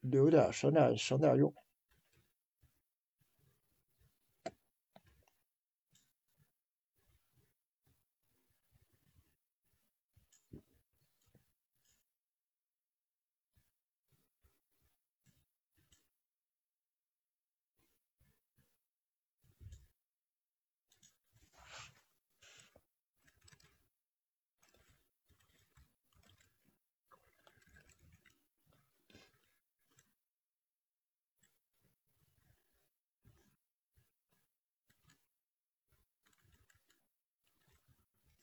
[0.00, 1.52] 留点，省点，省点用。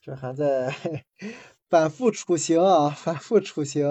[0.04, 0.70] 这还在
[1.70, 3.86] 反复处刑啊，反复处刑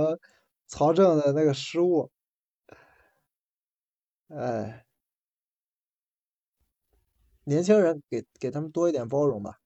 [0.67, 2.11] 曹政的那个失误，
[4.29, 4.85] 哎，
[7.45, 9.62] 年轻人给给他们多一点包容吧。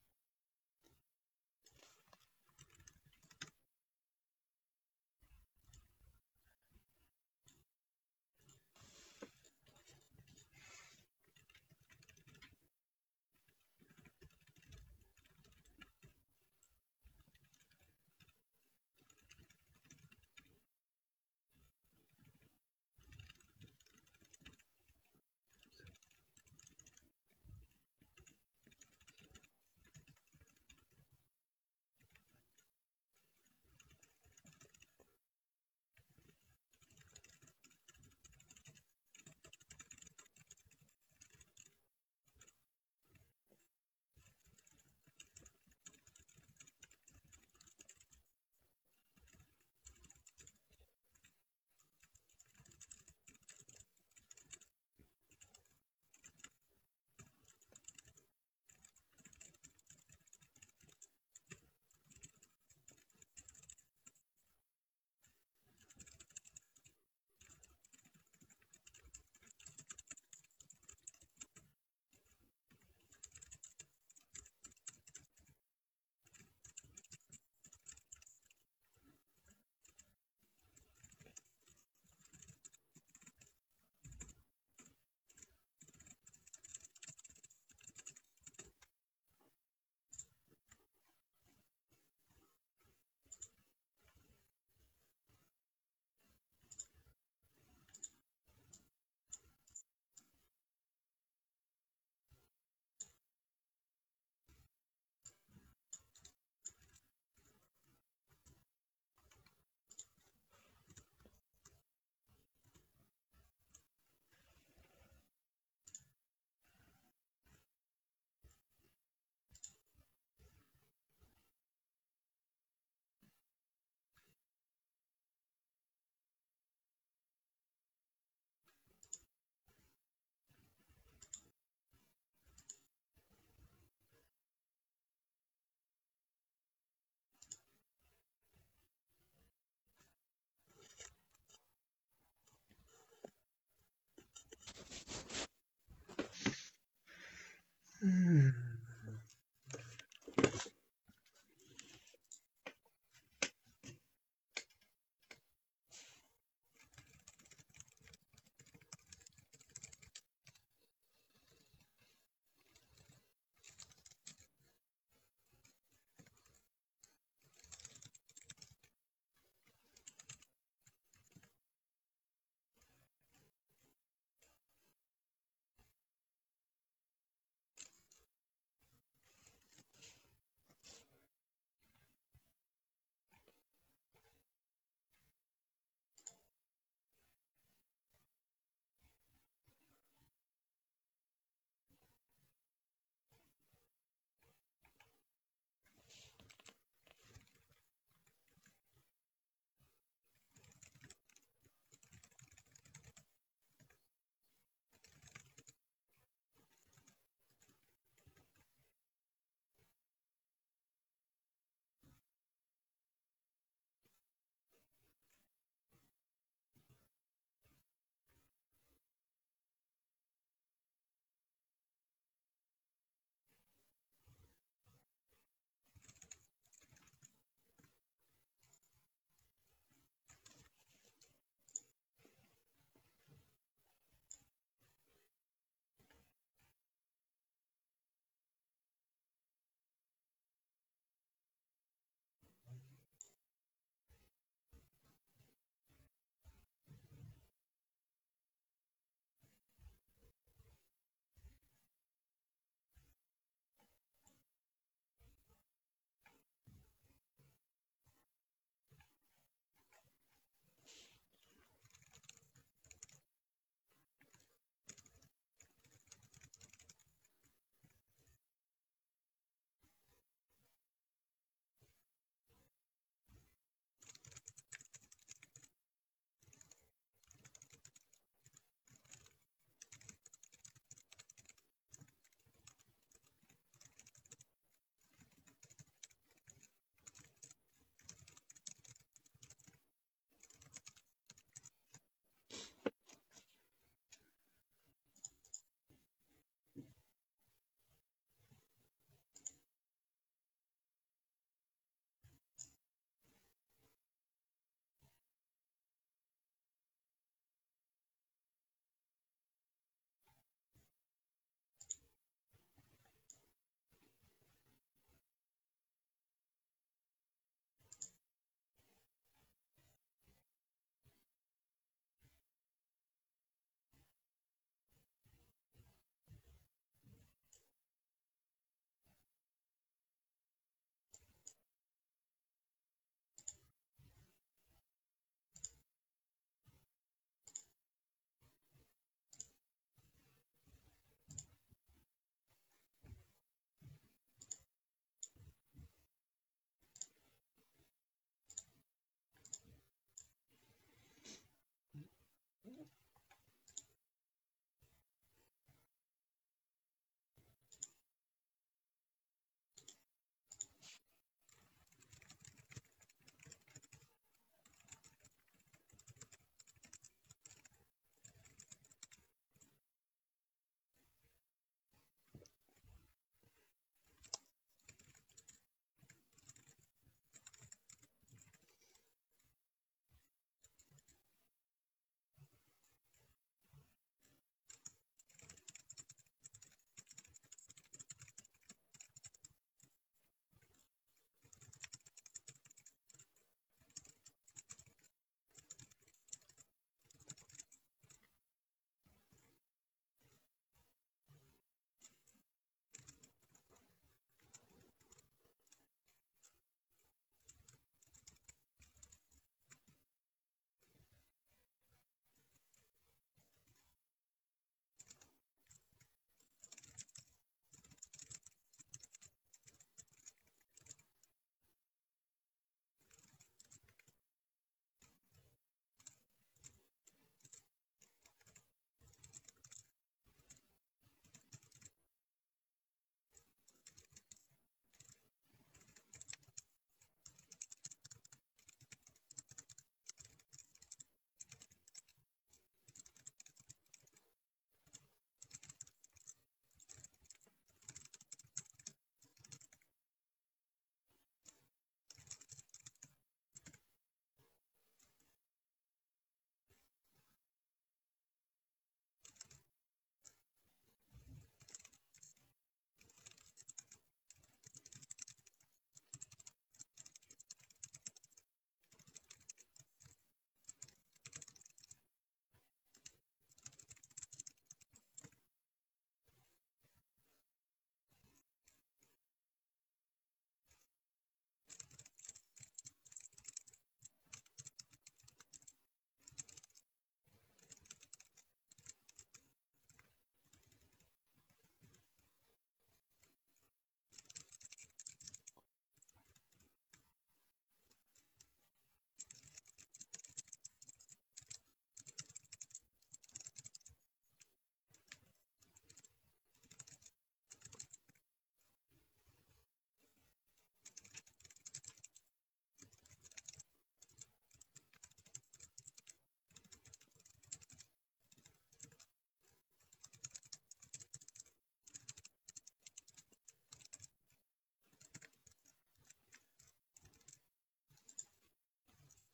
[148.06, 148.65] Mm.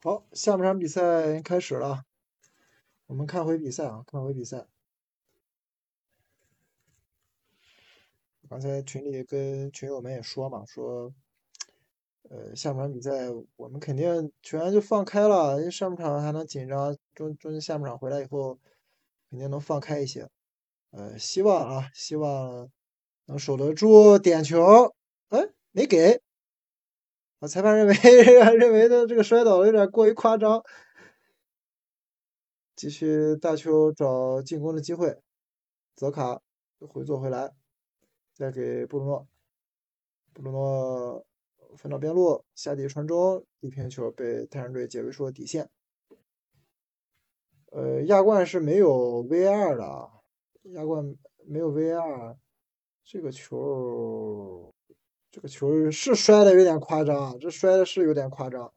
[0.04, 2.04] 好，下半场比赛开始了，
[3.06, 4.66] 我们看回比赛啊，看回比赛。
[8.50, 11.14] 刚才群里跟群友们也说嘛，说，
[12.28, 13.12] 呃，下半场比赛
[13.54, 18.58] 我们肯定球员就放开了，因为上半场还能紧张，中中下半场回来以后
[19.30, 20.28] 肯定能放开一些。
[20.90, 22.68] 呃，希望啊，希望
[23.26, 24.96] 能守得住点球。
[25.28, 26.20] 哎，没给。
[27.42, 27.92] 啊，裁判认为
[28.56, 30.62] 认为的这个摔倒有点过于夸张，
[32.76, 35.20] 继续大球找进攻的机会，
[35.96, 36.40] 泽卡
[36.78, 37.52] 回做回来，
[38.32, 39.26] 再给布鲁诺，
[40.32, 41.26] 布鲁诺
[41.76, 45.68] 分到边路下底传中，一平球被太阳队解围出了底线。
[47.72, 50.10] 呃，亚冠是没有 VAR 的，
[50.74, 52.36] 亚冠没有 VAR，
[53.02, 54.72] 这个球。
[55.32, 58.72] 这个球是摔的有点夸张啊，这摔的是有点夸张。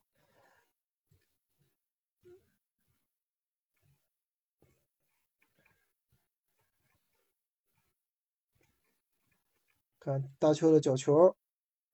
[9.99, 11.35] 看大球的角球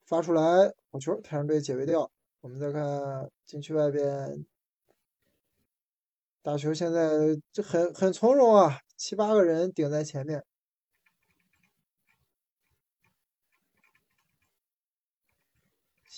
[0.05, 0.43] 发出来，
[0.91, 2.11] 好球，太阳队解围掉。
[2.41, 4.45] 我们再看禁区外边，
[6.43, 7.09] 大球现在
[7.51, 10.45] 就很很从容啊，七八个人顶在前面。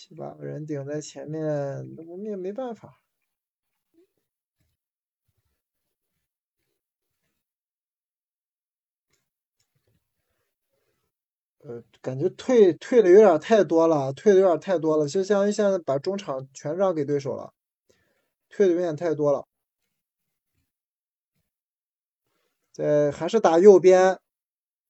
[0.06, 1.42] 七八个人顶在前面，
[2.10, 3.00] 我们也没办法。
[11.60, 17.54] 呃，感觉退退的有点太多了，退的有点太多了，就相当于现在把中场全让给对手了，
[18.50, 19.48] 退的有点太多了。
[22.74, 24.20] 在还是打右边，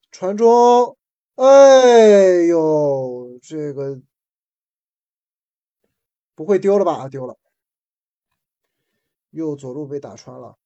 [0.10, 0.98] 传中，
[1.36, 4.02] 哎呦，这个。
[6.36, 7.08] 不会丢了吧？
[7.10, 7.38] 丢了，
[9.30, 10.58] 右左路被打穿了，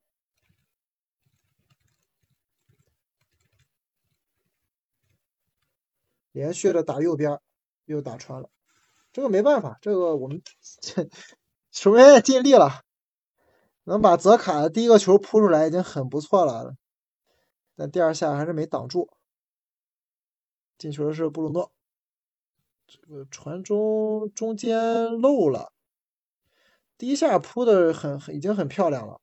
[6.31, 7.39] 连续的打右边，
[7.85, 8.49] 又打穿了，
[9.11, 10.41] 这个没办法，这个我们
[11.71, 12.83] 守门员尽力了，
[13.83, 16.75] 能把泽卡的第一个球扑出来已经很不错了，
[17.75, 19.09] 但第二下还是没挡住，
[20.77, 21.76] 进球的是布鲁诺。
[22.87, 25.73] 这个传中中间漏了，
[26.97, 29.19] 第一下扑的很很已经很漂亮了，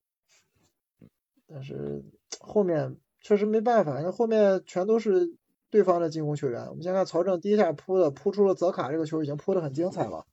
[1.46, 2.04] 但是
[2.40, 5.34] 后面确实没办法，因为后面全都是
[5.70, 6.66] 对方的进攻球员。
[6.68, 10.26] 我们先看曹正第一下扑的，扑出了泽卡这个球，已经扑的很精彩了。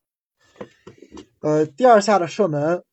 [1.39, 2.83] 呃，第二下的射门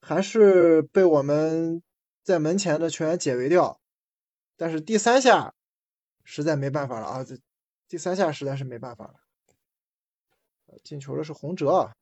[0.00, 1.82] 还是被我们
[2.22, 3.80] 在门前的球员解围掉，
[4.58, 5.54] 但是第三下
[6.24, 7.24] 实在没办法了啊！
[7.24, 7.38] 这
[7.88, 9.14] 第三下实在是没办法了。
[10.82, 11.92] 进球的是洪哲，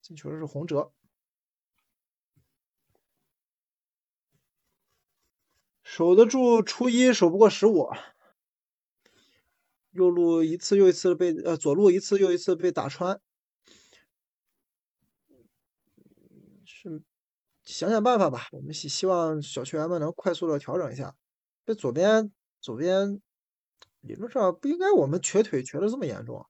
[0.00, 0.92] 进球的是洪哲，
[5.82, 7.88] 守得住初一，守不过十五。
[9.90, 13.20] 右路一次又一次被呃，左路一次又一次被打穿，
[16.64, 17.02] 是
[17.64, 18.48] 想想办法吧。
[18.52, 21.16] 我们希希望小球员们能快速的调整一下。
[21.64, 23.20] 这左边左边
[24.00, 26.46] 理论上不应该我们瘸腿瘸的这么严重。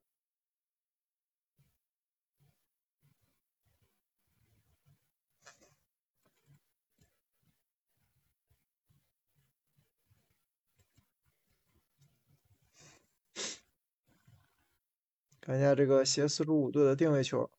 [15.49, 17.51] 看一下这个斜四十五度的定位球，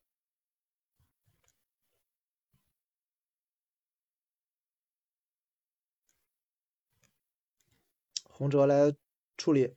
[8.28, 8.94] 洪哲来
[9.36, 9.74] 处理，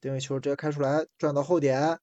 [0.00, 2.00] 定位球直接开出来，转到后点，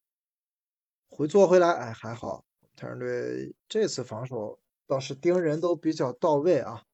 [1.08, 2.44] 回做回来，哎，还好，
[2.76, 6.85] 太阳队这次防守倒是盯人都比较到位啊。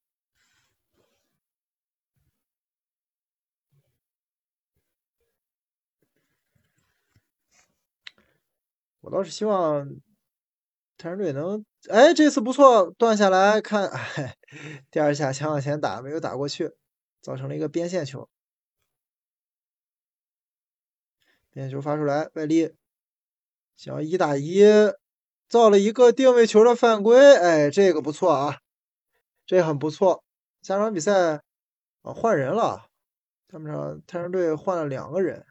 [9.03, 9.89] 我倒是希望
[10.97, 14.37] 泰山队能，哎，这次不错，断下来看，哎，
[14.93, 16.73] 第二下想往前打，没有打过去，
[17.21, 18.31] 造成了一个边线球。
[21.51, 22.77] 边线球发出来，外力，
[23.77, 24.63] 想要一打一，
[25.49, 28.61] 造了一个定位球的犯规，哎，这个不错啊，
[29.45, 30.23] 这很不错。
[30.63, 31.43] 下场比赛
[32.03, 32.89] 啊，换人了，
[33.49, 35.45] 他们场泰山队换了两个人，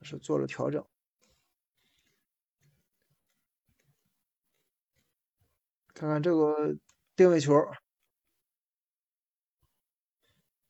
[0.00, 0.86] 是做了调整。
[5.94, 6.76] 看看这个
[7.14, 7.54] 定位球，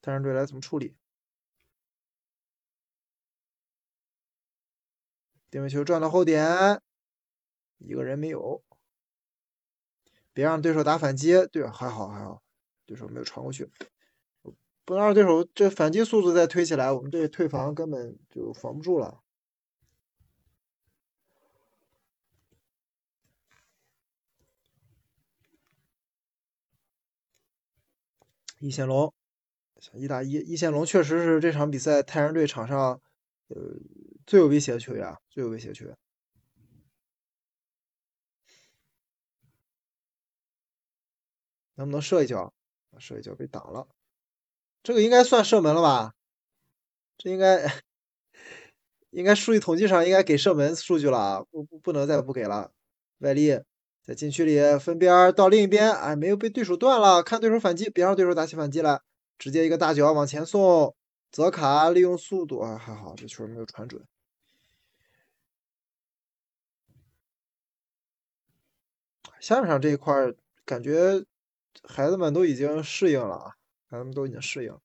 [0.03, 0.95] 太阳队来怎么处理？
[5.51, 6.83] 定位球转到后点，
[7.79, 8.63] 一个人没有，
[10.35, 12.43] 别让对手打反击，对，还好还好，
[12.85, 13.71] 对手没有传过去，
[14.85, 19.24] 不能让对手这反击速度再推起来，我们这退防根本就防不住了。
[28.65, 29.13] 一线龙，
[29.93, 32.99] 一打一，一线龙确实是这场比赛太阳队场上
[33.49, 33.57] 呃
[34.27, 35.95] 最有威胁的球员，最有威胁的球员。
[41.79, 42.53] 能不能射一脚？
[42.99, 43.89] 射一脚被挡了，
[44.83, 46.15] 这个应该算射门了吧？
[47.21, 47.63] 这应该
[49.11, 52.73] 应该数据统计上应该给射门数据了，不不不能再不给了。
[53.19, 53.61] 外力
[54.07, 59.01] 在禁区里分边到另一边，哎，没有被对手断了，看对手反击，别让对手打起反击来，
[59.39, 60.95] 直接一个大脚往前送。
[61.31, 64.07] 泽卡利用速度啊，还好这球没有传准。
[69.41, 70.15] 下半场这一块
[70.65, 71.25] 感觉。
[71.87, 73.57] 孩子们都已经适应了啊！
[73.91, 74.79] 孩子们都已经适应，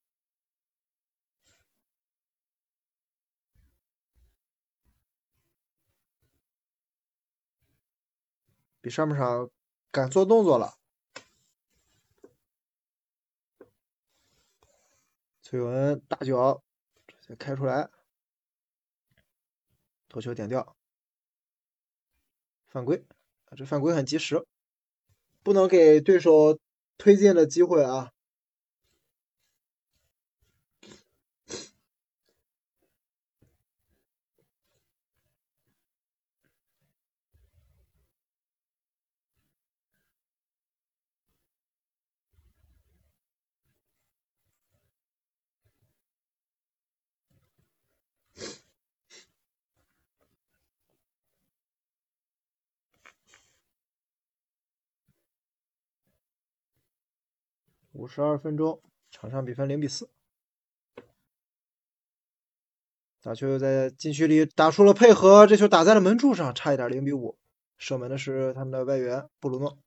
[8.89, 9.49] 上半场
[9.91, 10.77] 敢做动作了。
[15.41, 16.63] 崔文大脚
[17.07, 17.89] 直接开出来，
[20.07, 20.75] 头球点掉，
[22.67, 23.05] 犯规！
[23.55, 24.45] 这犯规很及时，
[25.43, 26.59] 不能给对手。
[27.01, 28.11] 推进的机会啊！
[57.99, 58.81] 五十二分钟，
[59.11, 60.09] 场上比分零比四。
[63.21, 67.37] 打球又在禁区里打出了配合，这球打在了门柱上，差一点零比五。
[67.77, 69.77] 射门的是他们的外援布鲁诺，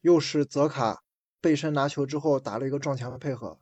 [0.00, 1.02] 又是泽卡
[1.42, 3.60] 背身拿球之后打了一个撞墙的配合，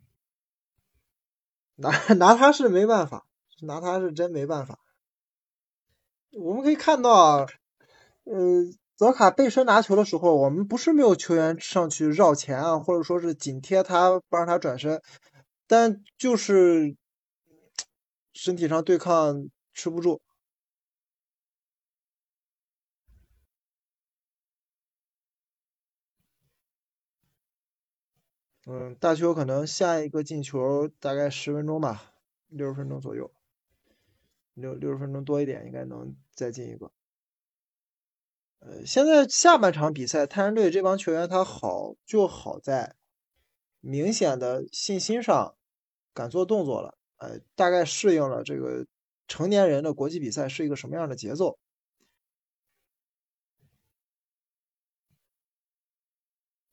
[1.76, 3.26] 拿拿他是没办法，
[3.62, 4.78] 拿他是真没办法。
[6.32, 7.46] 我们可以看到，
[8.24, 8.79] 呃。
[9.00, 15.00] 泽卡背身拿球的时候，我们不是没有球员上去绕前啊，或者说是紧贴他不让他转身，
[15.66, 16.94] 但就是
[18.34, 20.20] 身体上对抗吃不住。
[28.66, 32.12] 嗯，大邱可能下一个进球大概十分钟吧，
[32.48, 33.32] 六十分钟左右，
[34.52, 36.92] 六六十分钟多一点，应该能再进一个。
[38.60, 42.94] 呃，现在下半场比赛，太阳队这帮球员他好就好在
[43.80, 45.56] 明显的信心上，
[46.12, 48.86] 敢做动作了，呃，大概适应了这个
[49.28, 51.58] 成年人的国际比赛是一个什么样的节奏。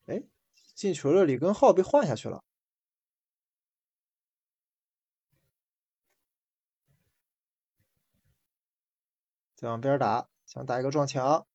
[0.08, 0.24] 哎，
[0.76, 2.44] 进球的李根浩被换下去了，
[9.56, 11.48] 再往边打，想打一个撞墙。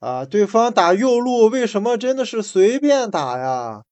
[0.00, 0.24] 啊！
[0.26, 3.82] 对方打右路，为什么真的是随便打呀？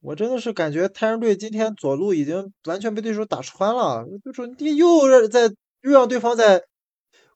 [0.00, 5.46] 我真的是感觉太阳队今天左路已经完全被对手打穿了，对手你又让在
[5.82, 6.62] 又让对方在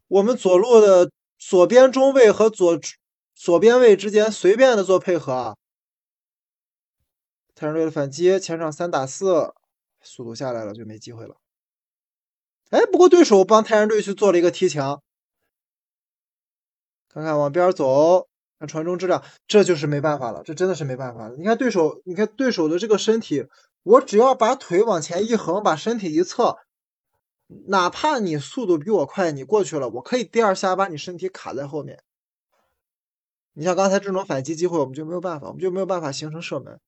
[0.08, 1.10] 我们左路的。
[1.38, 2.80] 左边中卫和左
[3.34, 5.56] 左边卫之间随便的做配合啊，
[7.54, 9.54] 太阳队的反击前场三打四，
[10.02, 11.36] 速度下来了就没机会了。
[12.70, 15.02] 哎，不过对手帮太阳队去做了一个踢墙，
[17.08, 18.28] 看看往边走，
[18.58, 21.36] 看传中质量，这就是没办法了，这真的是没办法了。
[21.36, 23.46] 你看对手，你看对手的这个身体，
[23.84, 26.58] 我只要把腿往前一横，把身体一侧。
[27.66, 32.04] 哪怕你速度比我快，你过去了，我可以第二下把你身体卡在后面。
[33.54, 36.78] 你像刚才这种反击机会，我们就没有办法，我们就没有办法形成射门。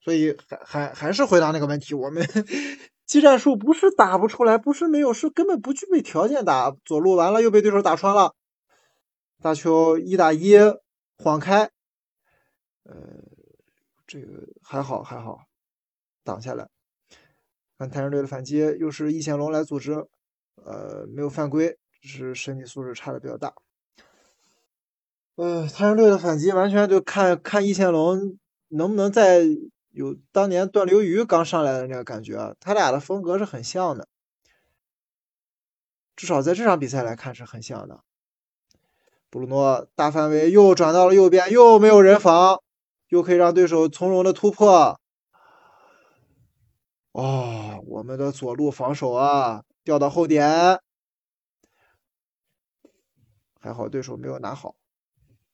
[0.00, 2.26] 所以还还还是回答那个问题，我们
[3.06, 8.34] 技战术不是打不出来，不是没有，是根本不具备条件打左路，完了又被对手打穿了。
[9.40, 10.56] 大球一打一
[11.16, 11.70] 晃开，
[12.82, 12.94] 呃，
[14.06, 15.44] 这个还好还好。
[16.24, 16.68] 挡下来，
[17.82, 20.06] 看太阳队的反击，又是易贤龙来组织，
[20.54, 23.52] 呃，没有犯规，只是身体素质差的比较大。
[25.34, 28.38] 呃，太阳队的反击完全就看看易贤龙
[28.68, 29.40] 能不能再
[29.90, 34.06] 有当年段流鱼刚上来的那个感觉，他俩的风格是很像的，
[36.14, 38.04] 至少在这场比赛来看是很像的。
[39.28, 42.62] 布鲁诺大范围又转到了右边，又没有人防，
[43.08, 45.00] 又可以让对手从容的突破。
[47.12, 50.80] 哦，我们的左路防守啊，掉到后点，
[53.60, 54.76] 还好对手没有拿好。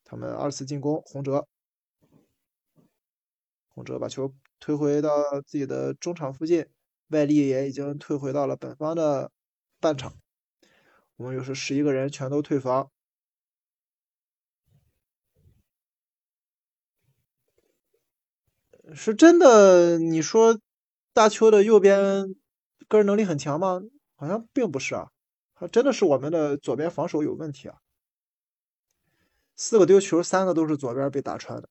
[0.05, 1.49] 他们二次进攻，洪哲，
[3.71, 5.11] 洪哲把球推回到
[5.45, 6.67] 自己的中场附近，
[7.09, 9.33] 外力也已经退回到了本方的
[9.81, 10.15] 半场。
[11.17, 12.91] 我们又是十一个人全都退防，
[18.95, 19.99] 是真的？
[19.99, 20.61] 你说？
[21.19, 22.37] 大邱的右边
[22.87, 23.83] 个人能力很强吗？
[24.15, 25.09] 好像并不是啊，
[25.53, 27.79] 还真的是我们的左边防守有问题啊。
[29.57, 31.69] 四个丢球，三个都是左边被打穿的。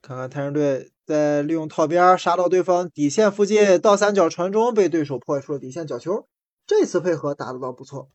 [0.00, 6.28] 看看太阳队在利用套边杀到对方底线附近，倒三角传中被对手破坏出了底线角球。
[6.68, 8.12] 这次配合打的倒不错。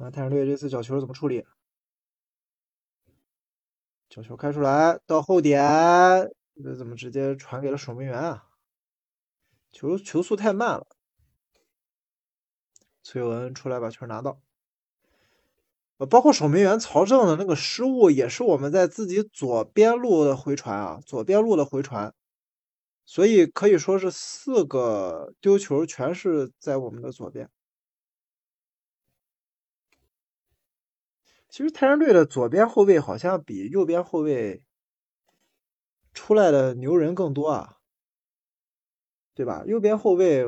[0.00, 1.44] 看太阳队这次角球怎么处理？
[4.08, 5.62] 角球开出来到后点，
[6.64, 8.46] 这怎么直接传给了守门员啊？
[9.70, 10.86] 球球速太慢了。
[13.02, 14.40] 崔文出来把球拿到。
[16.08, 22.14] 包括守门员曹正的那个失误，也是我们在自己左边路的回传啊，左边路的回传。
[23.04, 27.50] 所以可以说是四个丢球全是在我们的左边。
[31.50, 34.62] 其实太阳队的左边后卫好像比右边后卫
[36.14, 37.78] 出来的牛人更多啊，
[39.34, 39.64] 对吧？
[39.66, 40.44] 右边后卫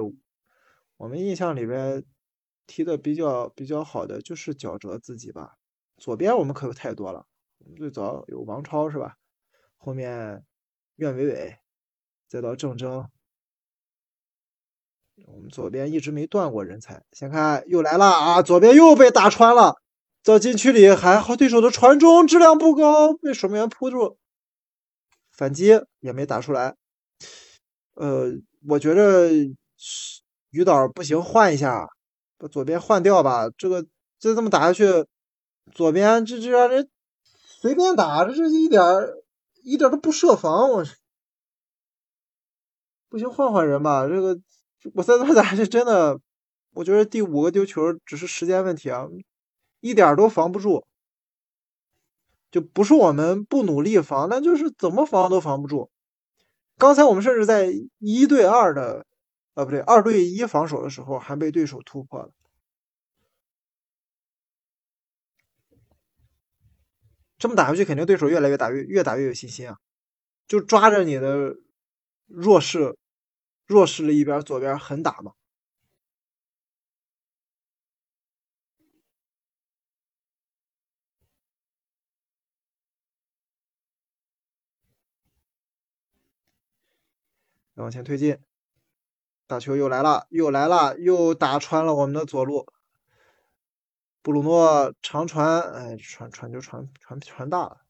[0.97, 2.05] 我们印象里边
[2.67, 5.57] 踢的比较比较好的就是角哲自己吧。
[5.97, 7.27] 左边我们可有太多了，
[7.77, 9.17] 最早有王超是吧？
[9.77, 10.45] 后面
[10.97, 11.59] 苑伟伟，
[12.29, 13.09] 再到郑铮，
[15.27, 17.03] 我们左边一直没断过人才。
[17.13, 19.83] 先看又来了啊，左边又被打穿了。
[20.23, 24.17] 在禁区里还好，对手的传中质量不高，被守门员扑住，
[25.33, 26.77] 反击也没打出来。
[27.95, 28.31] 呃，
[28.69, 29.31] 我觉得
[30.51, 31.89] 于导不行，换一下，
[32.39, 33.51] 把左边换掉吧。
[33.59, 33.83] 这个
[34.21, 35.05] 再这么打下去，
[35.73, 36.89] 左边这这让人
[37.25, 38.81] 随便打，这这一点
[39.65, 40.85] 一点都不设防，我
[43.09, 44.07] 不行，换换人吧。
[44.07, 44.41] 这个
[44.95, 46.21] 我再这打下去，真的，
[46.75, 49.09] 我觉得第五个丢球只是时间问题啊。
[49.83, 50.87] 一点都防不住，
[52.51, 55.91] 就不是我们不努力防，那就是怎么防都防不住。
[56.79, 59.05] 刚才我们甚至在一对二的，
[59.55, 62.31] 啊不对，二对一防守的时候，还被对手突破了。
[67.39, 69.77] 这么打下去，肯定对手越来越打越越打越有信心啊！
[70.47, 71.57] 就抓着你的
[72.27, 72.97] 弱势，
[73.67, 75.33] 弱势的一边，左边狠打嘛。
[87.75, 88.39] 往前推进，
[89.47, 92.67] 大球又来了，又来了，又打穿了我们的左路。
[94.21, 97.85] 布鲁诺长传，哎，传传就传传传大了。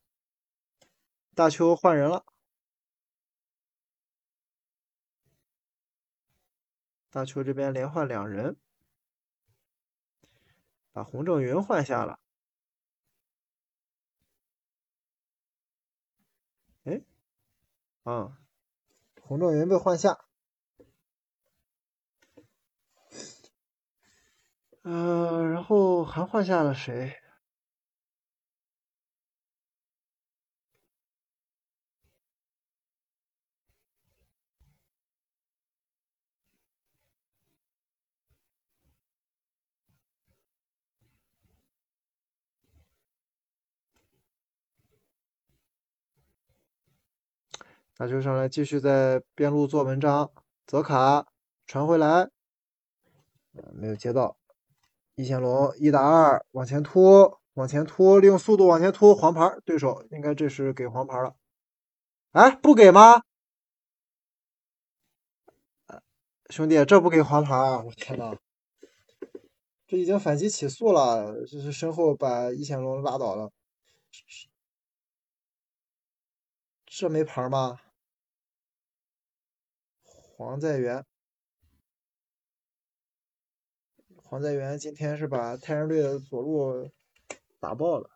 [1.34, 2.24] 大球换人了，
[7.10, 8.56] 大球这边连换两人，
[10.92, 12.20] 把洪正云换下了。
[16.84, 17.02] 哎，
[18.04, 18.41] 啊。
[19.24, 20.18] 洪状元被换下，
[24.82, 27.21] 呃，然后还换下了谁？
[47.94, 50.32] 大球上来，继续在边路做文章。
[50.66, 51.26] 泽卡
[51.66, 52.30] 传回来，
[53.72, 54.38] 没有接到。
[55.14, 61.36] 一线龙一打二，往前突，往前突，利用速度往前突，黄牌，对手应该这是给黄牌了。
[62.30, 63.22] 哎，不给吗？
[66.48, 67.82] 兄弟，这不给黄牌啊！
[67.82, 68.36] 我天呐，
[69.86, 73.52] 这已经反击起诉了，这是身后把一线龙拉倒了，
[76.94, 77.80] 这没牌吗？
[80.04, 81.06] 黄在元，
[84.16, 86.92] 黄在元今天是把太阳队的左路
[87.58, 88.10] 打爆了。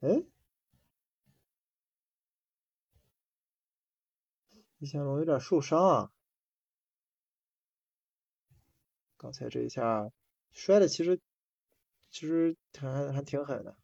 [0.00, 0.24] 哎，
[4.78, 6.12] 一线龙有点受伤啊！
[9.18, 10.10] 刚才这一下
[10.50, 11.20] 摔的其实
[12.10, 13.76] 其实还还挺狠的。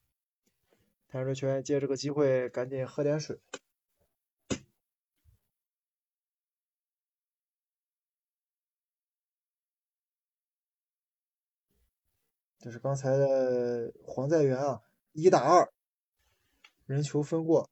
[1.10, 3.40] 太阳队球员借这个机会赶紧喝点水。
[12.60, 15.72] 这是刚才的黄在元啊，一打二，
[16.86, 17.68] 人球分过，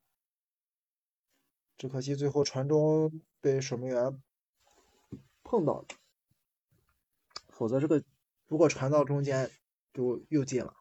[1.77, 4.21] 只可惜最后传中被守门员
[5.45, 5.87] 碰到了，
[7.51, 8.03] 否则这个
[8.49, 9.49] 如果传到中间
[9.93, 10.78] 就又进了。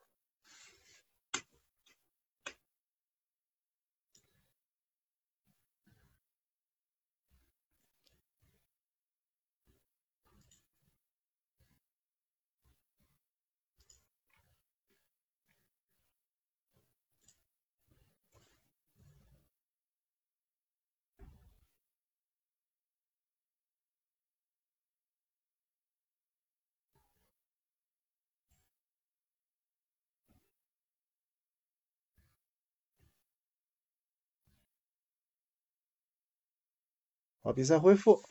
[37.48, 38.22] 啊，比赛恢复，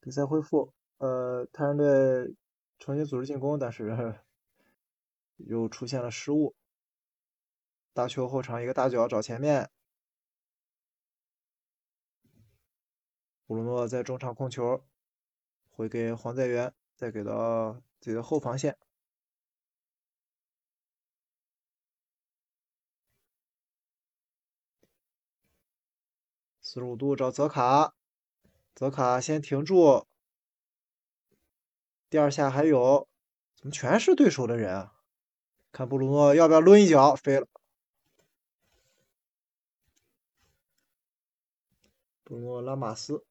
[0.00, 0.72] 比赛恢复。
[0.96, 2.34] 呃，太阳队
[2.78, 4.18] 重新组织进攻，但是
[5.36, 6.54] 又出现了失误。
[7.92, 9.68] 大球后场一个大脚找前面，
[13.46, 14.82] 布鲁诺在中场控球，
[15.70, 18.78] 回给黄在元，再给到自己的后防线。
[26.74, 27.94] 四十五度找泽卡，
[28.74, 30.08] 泽卡先停住，
[32.10, 33.06] 第二下还有，
[33.54, 34.92] 怎么全是对手的人啊？
[35.70, 37.46] 看布鲁诺要不要抡一脚飞了？
[42.24, 43.24] 布鲁诺拉马斯，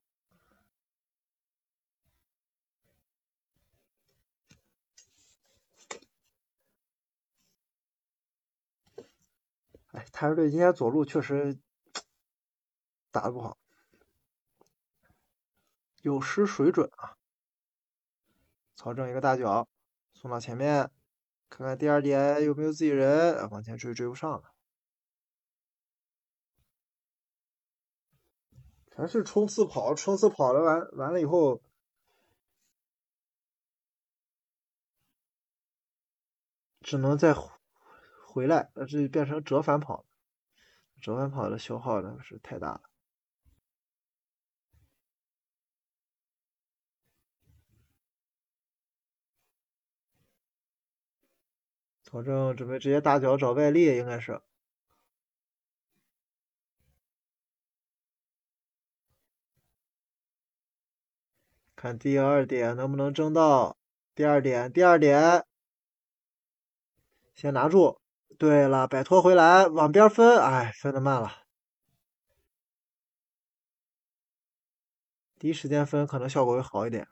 [9.91, 11.60] 哎，太阳队今天左路确实。
[13.14, 13.60] 打的不好，
[16.02, 17.15] 有失水准啊！
[18.76, 19.69] 曹正一个大脚
[20.14, 20.90] 送到前面，
[21.48, 24.52] 看看第二点有没有自己人，往前追追不上了，
[28.90, 31.61] 全是冲刺跑，冲刺跑了完完了以后，
[36.81, 37.35] 只能再
[38.26, 40.03] 回来，那这就变成折返跑，
[40.99, 42.93] 折返跑的消耗呢是太大了。
[52.14, 54.40] 曹正准备直接大脚找外力，应该是
[61.76, 63.76] 看第二点能不能争到。
[64.14, 65.44] 第二点，第二点，
[67.34, 67.99] 先拿住。
[68.38, 70.40] 对了，摆脱回来，往边分。
[70.40, 71.31] 哎，分的慢了。
[75.40, 77.07] 第一时间分可能效果会好一点。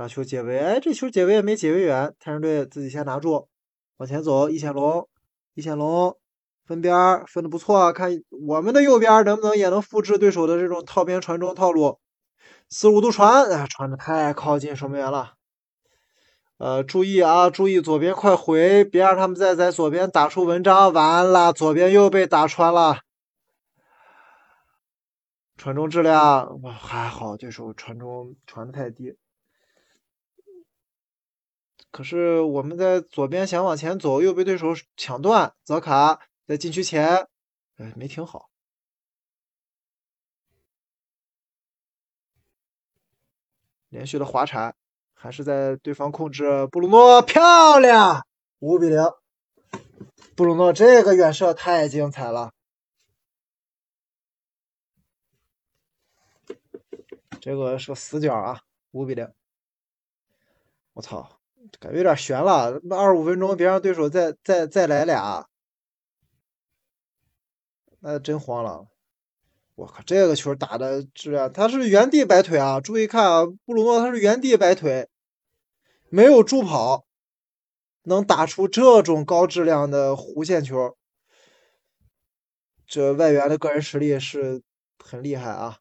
[0.00, 2.14] 大球解围，哎，这球解围也没解围远。
[2.18, 3.50] 太阳队自己先拿住，
[3.98, 4.48] 往前走。
[4.48, 5.06] 一线龙，
[5.52, 6.16] 一线龙
[6.64, 12.00] 分边分的不错，看我们的右边能不能也能复制对手的这种套边传中套路。
[12.70, 15.34] 四十五度传，哎，传的太靠近守门员了。
[16.56, 20.90] 呃，注意啊，注意左边快回，别让他们再在左边打出文章。
[20.94, 23.00] 完了，左边又被打穿了。
[25.58, 29.14] 传中质量还好，对手传中传的太低。
[31.90, 35.54] 可是我们在左边想往前走，又被对手抢断。
[35.64, 37.28] 泽卡在禁区前，
[37.76, 38.48] 哎，没停好，
[43.88, 44.74] 连续的滑铲，
[45.14, 46.66] 还是在对方控制。
[46.68, 48.24] 布鲁诺漂亮，
[48.60, 48.98] 五比零。
[50.36, 52.52] 布鲁诺这个远射太精彩了。
[57.40, 58.62] 这个是个死角啊，
[58.92, 59.32] 五比零。
[60.92, 61.39] 我操，
[61.78, 62.80] 感觉有点悬了。
[62.90, 65.46] 二十五分钟，别让对手再再再来俩，
[68.00, 68.86] 那真慌了。
[69.76, 72.80] 我靠，这个球打的质量，他是原地摆腿啊！
[72.80, 75.08] 注意看啊，布鲁诺他是原地摆腿，
[76.10, 77.06] 没有助跑，
[78.02, 80.96] 能打出这种高质量的弧线球，
[82.86, 84.62] 这外援的个人实力是
[84.98, 85.78] 很厉害啊！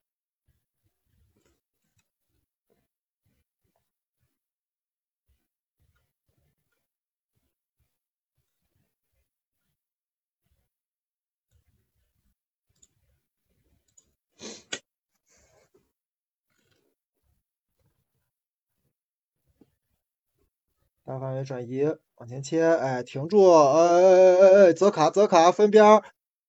[21.09, 21.83] 大范围转移，
[22.17, 26.03] 往前切，哎，停住，哎哎哎哎，泽卡泽卡分边，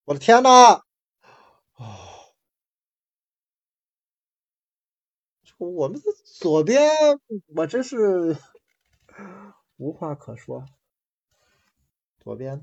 [0.04, 0.82] 我的天呐！
[1.76, 2.34] 哦，
[5.56, 6.90] 我们的左边，
[7.56, 8.36] 我真是
[9.78, 10.66] 无话可说，
[12.18, 12.60] 左边。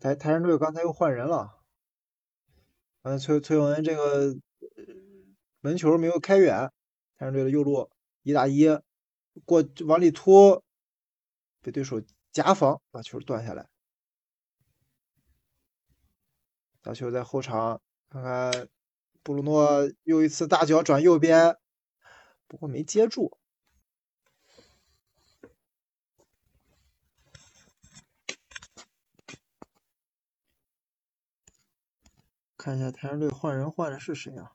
[0.00, 1.60] 台台山队刚才又换人了，
[3.02, 4.34] 刚才崔崔永恩这个
[5.60, 6.72] 门球没有开远，
[7.18, 7.90] 台山队的右路
[8.22, 8.66] 一打一
[9.44, 10.62] 过往里突，
[11.60, 12.02] 被对手
[12.32, 13.68] 夹防，把球断下来。
[16.80, 18.68] 打球在后场，看看
[19.22, 21.58] 布鲁诺又一次大脚转右边，
[22.48, 23.38] 不过没接住。
[32.60, 34.52] 看一下太阳队换人换的是谁啊？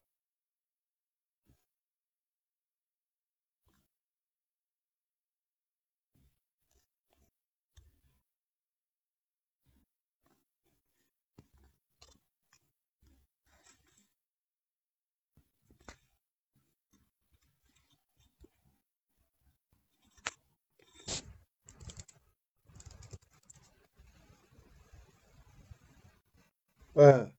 [26.94, 27.35] 哎。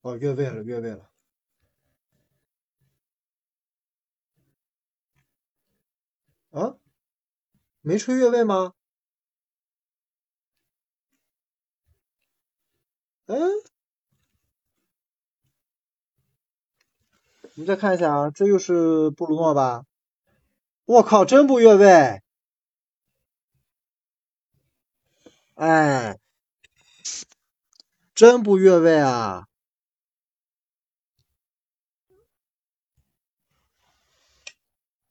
[0.00, 1.10] 哦，越位了，越位了。
[6.50, 6.78] 啊？
[7.80, 8.74] 没吹越位吗？
[13.26, 13.38] 嗯？
[17.56, 19.84] 我们再看一下啊，这又是布鲁诺吧？
[20.84, 22.22] 我靠，真不越位！
[25.54, 26.18] 哎，
[28.14, 29.47] 真不越位啊！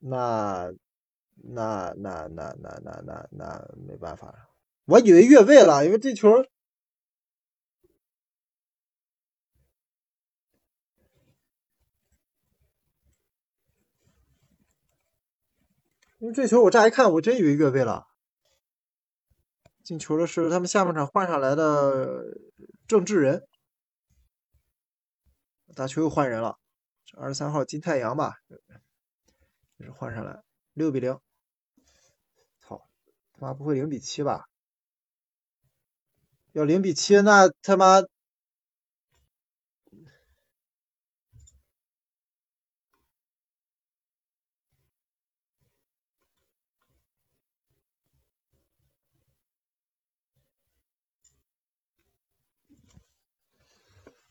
[0.09, 0.71] 那
[1.53, 4.49] 那那那那那那那没办法了，
[4.85, 6.29] 我以为越位了，因为这球，
[16.19, 18.07] 因为这球我乍一看，我真以为越位了。
[19.83, 22.37] 进球的是他们下半场换上来的
[22.87, 23.47] 郑智仁，
[25.75, 26.57] 打球又换人了，
[27.15, 28.37] 二十三号金太阳吧。
[29.77, 30.41] 这是换上来，
[30.73, 31.19] 六比零。
[32.59, 32.89] 操，
[33.33, 34.45] 他妈不会零比七吧？
[36.53, 38.01] 要零比七，那他妈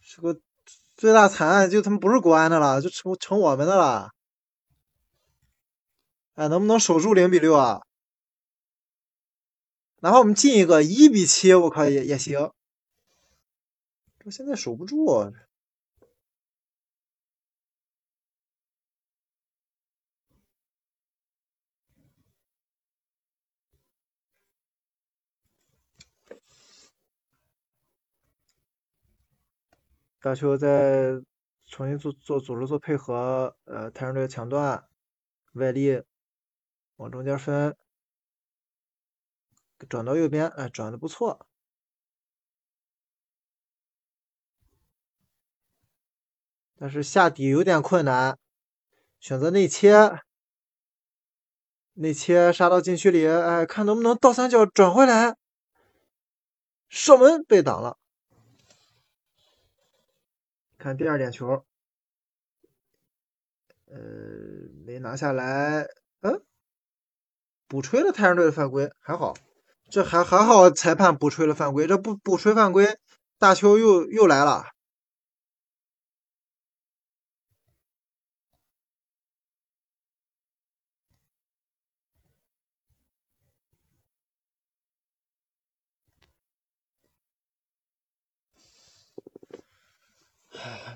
[0.01, 0.41] 是个
[0.97, 4.16] 最大惨案，就他妈不是国安的了，就成成我们的了。
[6.37, 7.81] 哎，能不能守住零比六啊？
[10.01, 12.53] 哪怕我们进一个一比七，我靠也也行。
[14.19, 15.33] 这现在守不住。
[30.21, 31.23] 大球在
[31.65, 34.87] 重新做做组织做配合，呃，太阳队抢断，
[35.55, 36.03] 外力。
[36.97, 37.77] 往中间分，
[39.89, 41.47] 转到右边，哎，转的不错，
[46.79, 48.39] 但是下底有点困难，
[49.21, 50.21] 选择内切，
[51.95, 55.37] 内切杀到禁区里，哎，看能不能倒三角转回来。
[56.89, 57.99] 射门被挡了。
[60.79, 61.67] 看第二点球，
[63.87, 63.99] 呃，
[64.85, 65.89] 没拿下来。
[67.69, 69.35] 补吹了太阳队的犯规，还好，
[69.91, 72.97] 这还还好，裁判补吹了犯规，这不补吹犯规，
[73.39, 74.67] 大邱又又来了。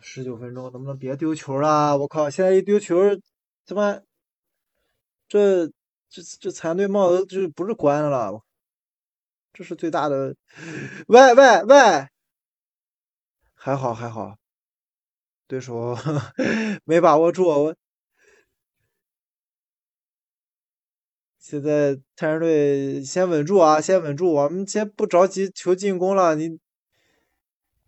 [0.03, 1.97] 十九分钟，能不能别丢球了？
[1.99, 2.97] 我靠，现在一丢球，
[3.67, 4.01] 他妈，
[5.29, 5.71] 这
[6.11, 8.43] 这这残队帽子就不是关了，
[9.53, 10.35] 这是最大的。
[11.07, 12.09] 喂喂喂，
[13.55, 14.37] 还好还好，
[15.47, 15.97] 对手
[16.85, 17.47] 没把握住。
[17.47, 17.77] 我
[21.39, 26.59] 现在太阳队先稳住啊，先稳住，我们先不着急求进攻了，你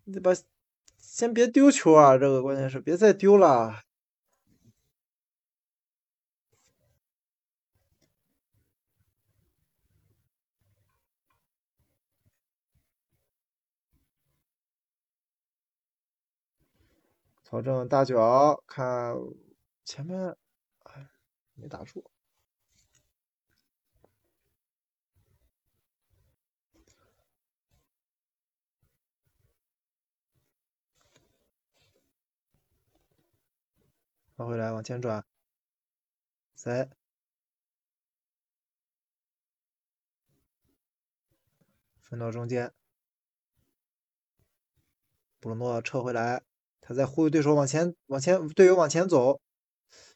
[0.04, 0.32] 你把。
[0.98, 2.16] 先别丢球啊！
[2.16, 3.82] 这个关键是别再丢了。
[17.52, 19.14] 曹正大脚，看
[19.84, 20.34] 前面，
[20.84, 21.10] 哎，
[21.52, 22.10] 没打住。
[34.34, 35.22] 发回来，往前转，
[36.54, 36.88] 塞，
[42.00, 42.72] 分到中间，
[45.38, 46.42] 布鲁诺撤回来，
[46.92, 49.40] 在忽悠对手往前，往前，队友往前走，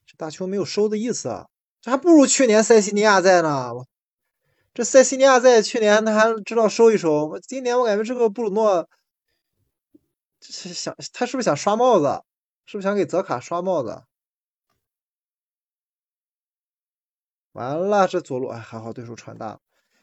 [0.07, 1.49] 这大球没有收的意思啊，
[1.81, 3.73] 这还不如去年塞西尼亚在呢。
[4.75, 8.89] 这塞西尼亚在去年他还知道收一收，今年我感觉这个布鲁诺
[10.41, 12.23] 是想，他是不是想刷帽子？
[12.67, 14.03] 是不是想给泽卡刷帽子？
[17.53, 19.59] 完了，这左路哎还好，对手传大。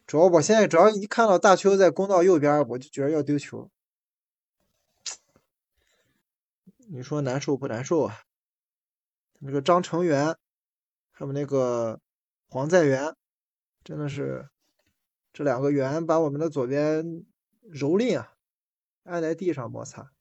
[0.08, 3.70] 主要我现在只要一看到大邱在攻到右边，我就觉得要丢球。
[6.96, 8.22] 你说难受不难受啊？
[9.40, 10.38] 那个张成元，
[11.12, 12.00] 还有那个
[12.48, 13.16] 黄在元，
[13.84, 14.48] 真的是
[15.34, 17.04] 这两个圆把我们的左边
[17.72, 18.36] 蹂躏啊，
[19.06, 20.12] 按在地上摩擦。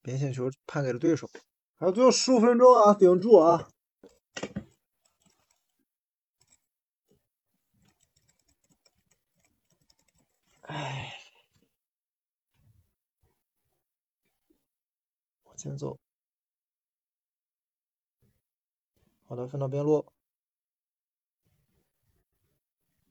[0.00, 1.28] 边线球判给了对手，
[1.76, 3.68] 还有最后十五分钟啊，顶住啊！
[10.62, 11.12] 哎，
[15.42, 15.98] 往前走，
[19.26, 20.06] 好的，分到边路，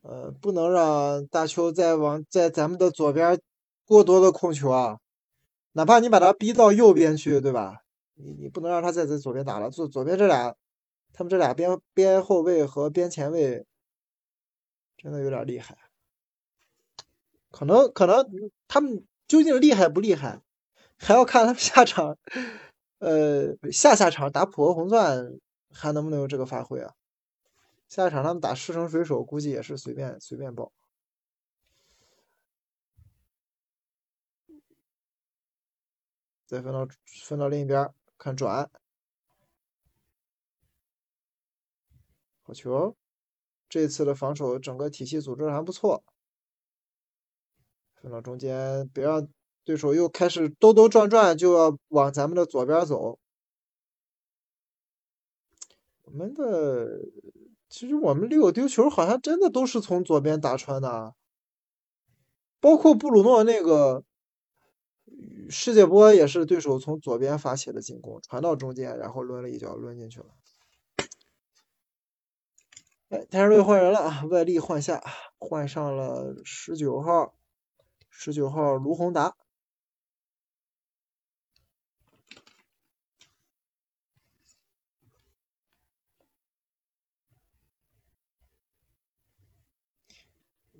[0.02, 3.40] 呃，不能让大邱再往在咱们的左边
[3.86, 5.00] 过多的控球啊！
[5.74, 7.83] 哪怕你把他逼到右边去，对吧？
[8.24, 9.70] 你你不能让他再在左边打了。
[9.70, 10.56] 左左边这俩，
[11.12, 13.66] 他们这俩边边后卫和边前卫，
[14.98, 15.78] 真的有点厉害。
[17.52, 18.26] 可能可能
[18.68, 20.42] 他们究竟厉害不厉害，
[20.98, 22.18] 还要看他们下场，
[23.00, 25.40] 呃，下下场打普和红钻
[25.70, 26.94] 还能不能有这个发挥啊？
[27.90, 30.72] 下一场他们打狮城水手，估计也是随便随便爆。
[36.46, 37.92] 再分到分到另一边
[38.24, 38.72] 看转，
[42.44, 42.96] 好球！
[43.68, 46.06] 这次的防守整个体系组织还不错。
[47.96, 49.28] 分到中间，别让
[49.66, 53.20] 对手又开始兜兜转转，就要往咱们的左边走。
[56.04, 57.02] 我们的
[57.68, 61.14] 其实我们六丢球好像真的都是从左边打穿的，
[62.62, 64.06] 包括布鲁诺那个。
[65.50, 70.28] 世界波也是对手从左边发起的进攻，传到中间，然后抡了一脚抡进去了。
[73.10, 75.04] 哎，太阳队换人了啊，外力换下，
[75.38, 77.36] 换上了十九号，
[78.10, 79.36] 十九号卢宏达。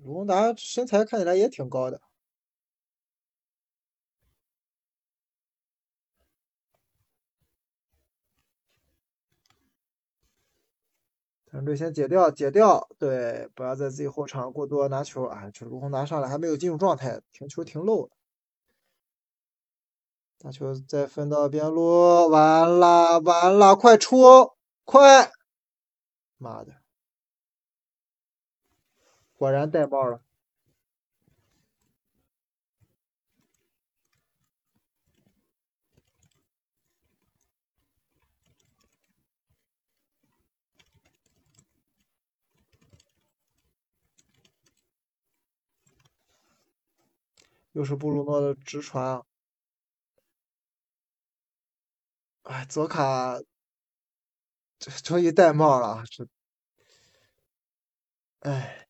[0.02, 2.02] 卢宏达身材看起来也挺高的。
[11.54, 15.48] 团队先解掉，解掉，对，不要在自己后场过多拿球啊！
[15.52, 18.10] 这卢红拿上来还没有进入状态，停球停漏了。
[20.40, 25.30] 拿球再分到边路，完了完了，快出，快！
[26.38, 26.72] 妈的，
[29.34, 30.23] 果然带帽了。
[47.74, 49.20] 又是布鲁诺的直传，
[52.42, 53.40] 哎，泽卡
[54.78, 56.24] 这终于戴帽了，这，
[58.38, 58.86] 哎，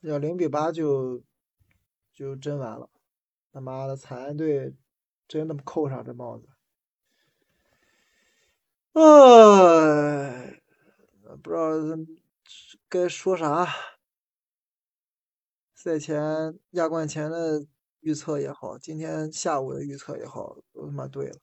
[0.00, 1.22] 要零比八就
[2.12, 2.88] 就真完了，
[3.52, 4.74] 他妈的惨案队
[5.26, 6.48] 真的扣上这帽子，
[8.92, 10.60] 哎，
[11.42, 11.70] 不知道
[12.88, 13.66] 该说啥。
[15.74, 17.66] 赛前亚冠前的
[18.00, 21.38] 预测也好，今天下午的预测也好，都他妈对了。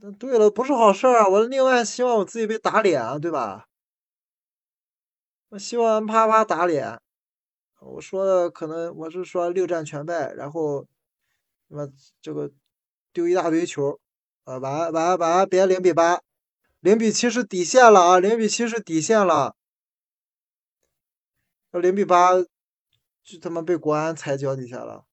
[0.00, 1.28] 那对了不是好事啊！
[1.28, 3.65] 我另外希望我自己被打脸啊，对吧？
[5.48, 7.00] 我希望啪啪打脸。
[7.80, 10.86] 我说的可能我是说六战全败，然后
[11.68, 11.88] 他妈
[12.20, 12.50] 这个
[13.12, 14.00] 丢一大堆球，
[14.44, 16.20] 啊完完完别零比八，
[16.80, 19.54] 零比七是底线了啊，零比七是底线了。
[21.70, 22.32] 要零比八
[23.22, 25.04] 就他妈被国安踩脚底下了。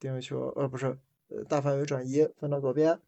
[0.00, 0.98] 定位球呃不是，
[1.28, 3.00] 呃大范围转移分到左边。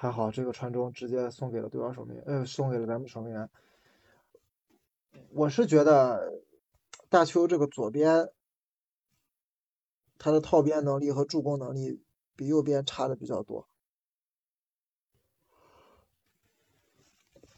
[0.00, 3.50] 还好，这个传中直接送给了对方守门员，呃，送给了咱们守门员。
[5.30, 6.40] 我是觉得
[7.08, 8.28] 大邱这个左边，
[10.16, 12.00] 他的套边能力和助攻能力
[12.36, 13.68] 比右边差的比较多。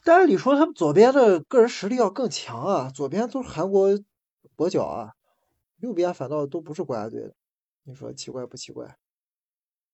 [0.02, 3.90] 但按理说，他们左边的个人实力要更强啊，左边都是韩国
[4.56, 5.12] 跛脚啊，
[5.76, 7.34] 右边反倒都不是国家队的，
[7.82, 8.96] 你说奇怪不奇怪？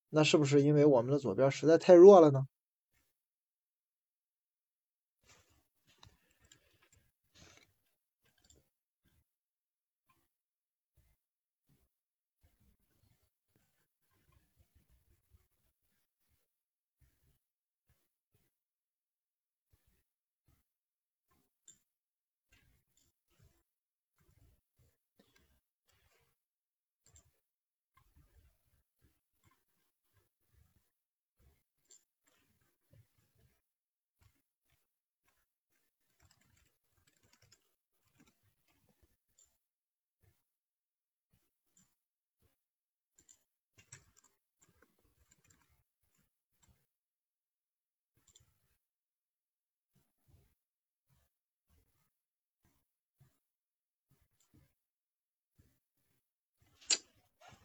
[0.09, 2.47] 那是不是因为我们的左边实在太弱了呢？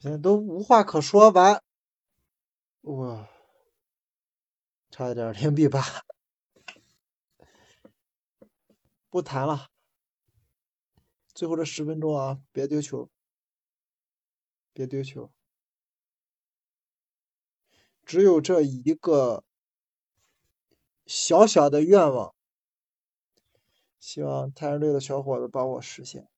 [0.03, 1.62] 现在都无话可说，完，
[2.81, 3.31] 哇，
[4.91, 5.81] 差一点零比八，
[9.09, 9.69] 不谈了，
[11.33, 13.09] 最后这十分钟啊，别丢球，
[14.73, 15.31] 别丢球，
[18.05, 19.45] 只有这一个
[21.07, 22.35] 小小的愿望，
[24.01, 26.32] 希望太阳队的小伙子帮我实现。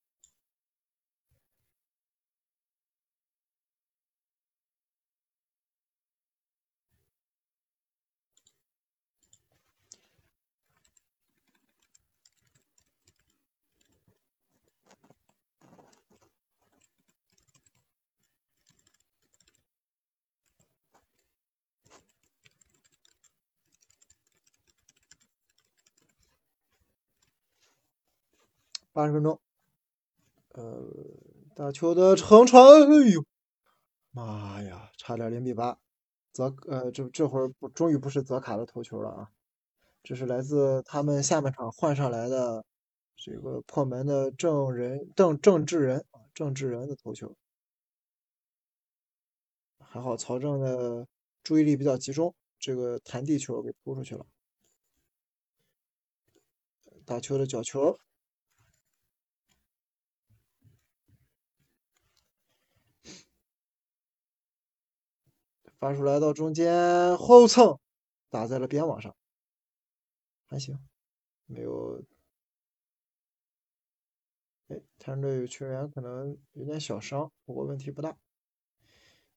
[28.94, 29.40] 八十分钟，
[30.50, 30.88] 呃，
[31.56, 33.24] 大球的长传，哎呦，
[34.12, 35.76] 妈呀，差点零比八。
[36.32, 39.30] 泽，呃，这这会儿不，终于不是泽卡的头球了啊，
[40.04, 42.64] 这是来自他们下半场换上来的
[43.16, 47.36] 这个破门的郑人郑郑智仁啊，郑智仁的头球。
[49.80, 51.08] 还好曹正的
[51.42, 54.24] 注意力比较集中，这个弹地球给扑出去了。
[57.04, 57.98] 打球的角球，
[65.84, 67.78] 发出来到中间后蹭，
[68.30, 69.14] 打在了边网上，
[70.46, 70.78] 还行，
[71.44, 72.02] 没有。
[74.68, 78.16] 哎，太阳队有球员可能有点小伤，不过问题不大。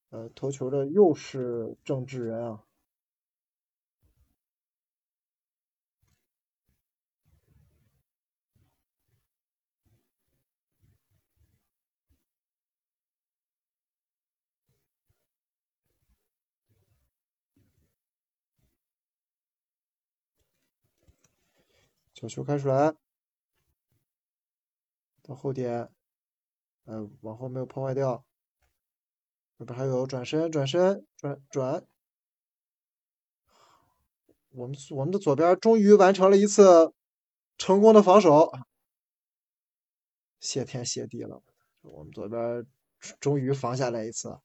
[0.07, 2.63] 呃，投球的又是郑智人啊。
[22.17, 22.95] 角球开出来，
[25.21, 25.87] 到后点，
[26.85, 28.25] 呃，往后没有破坏掉。
[29.59, 31.85] 这边还有转身，转身，转转。
[34.49, 36.91] 我们我们的左边终于完成了一次
[37.55, 38.51] 成功的防守，
[40.39, 41.43] 谢天谢地了，
[41.81, 42.65] 我们左边
[43.19, 44.39] 终于防下来一次。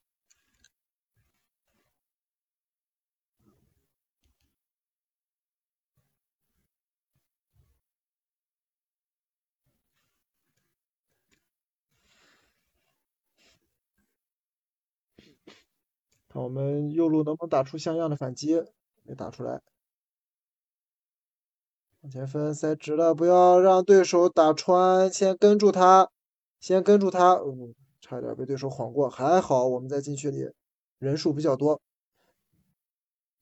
[16.33, 18.65] 看我们右路能不能打出像样的反击？
[19.03, 19.61] 没打出来。
[22.01, 26.11] 往前分，塞直了，不要让对手打穿，先跟住他，
[26.59, 27.35] 先跟住他。
[27.35, 30.51] 嗯，差点被对手晃过，还好我们在禁区里
[30.99, 31.83] 人数比较多。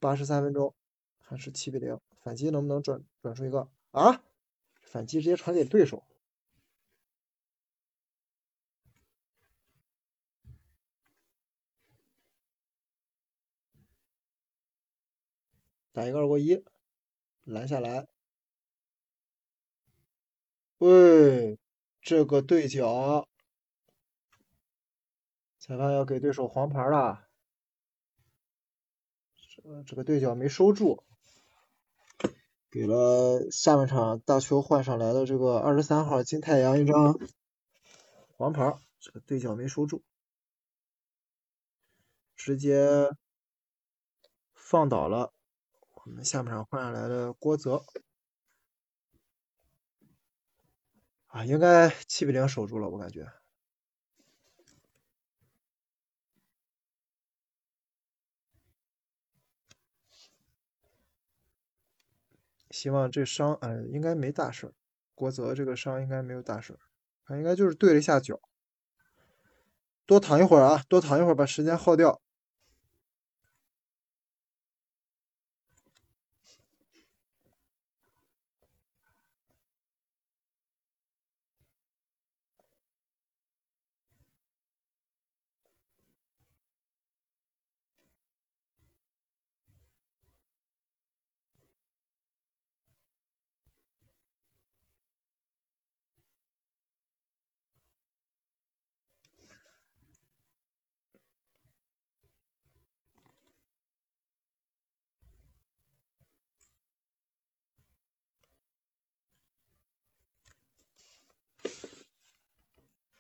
[0.01, 0.75] 八十三分钟，
[1.21, 1.97] 还是七比零。
[2.19, 3.69] 反击能不能转转出一个？
[3.93, 4.21] 啊？
[4.83, 6.03] 反击直接传给对手。
[16.01, 16.65] 打一个二过一，
[17.45, 18.09] 拦下来。
[20.79, 21.59] 喂，
[22.01, 23.29] 这个对角，
[25.59, 27.29] 裁判要给对手黄牌了。
[29.37, 31.05] 这这个对角没收住，
[32.71, 37.21] 给了下半场大球换上来的这个二十三号金太阳一张
[38.39, 38.75] 黄牌。
[39.01, 40.03] 这个对角没收住，
[42.37, 43.11] 直接
[44.55, 45.35] 放倒了。
[46.11, 47.85] 我们下半场换下来的郭泽，
[51.29, 53.33] 啊，应该七比零守住了，我感觉。
[62.71, 64.75] 希望这伤，呃，应该没大事。
[65.15, 66.77] 郭泽这个伤应该没有大事，
[67.25, 68.41] 他应该就是对了一下脚。
[70.07, 72.21] 多躺一会儿啊，多躺一会儿，把时间耗掉。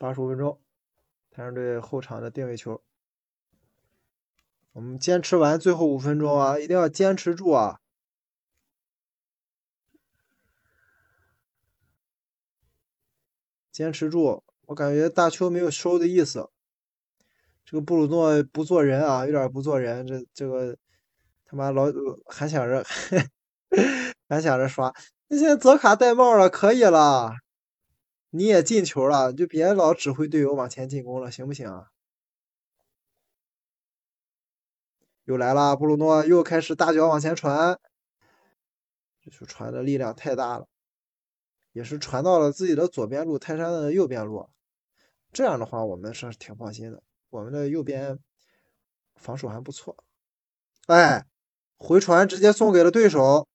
[0.01, 0.59] 八十五分钟，
[1.31, 2.83] 太阳队后场的定位球，
[4.73, 7.81] 我们坚持完最后五分钟啊，一定要坚持住啊！
[13.71, 16.49] 坚持住，我感觉大邱没有收的意思。
[17.67, 20.07] 这个布鲁诺不做人啊，有点不做人。
[20.07, 20.79] 这这个
[21.45, 21.85] 他妈老
[22.25, 22.83] 还想着
[24.31, 24.91] 还想着刷，
[25.29, 27.35] 那现在泽卡戴帽了，可以了。
[28.31, 31.90] 你也进球了，就别老指挥队友往前进攻了，行不行啊？
[35.24, 37.78] 又来了，布鲁诺又开始大脚往前传，
[39.20, 40.69] 这球传的力量太大了，
[41.73, 44.48] 也是传到了自己的左边路，泰山的右边路。
[45.32, 48.19] 这样的话，我们是挺放心的，我们的右边
[49.15, 50.05] 防守还不错。
[50.86, 51.27] 哎，
[51.78, 53.48] 回传直接送给了对手，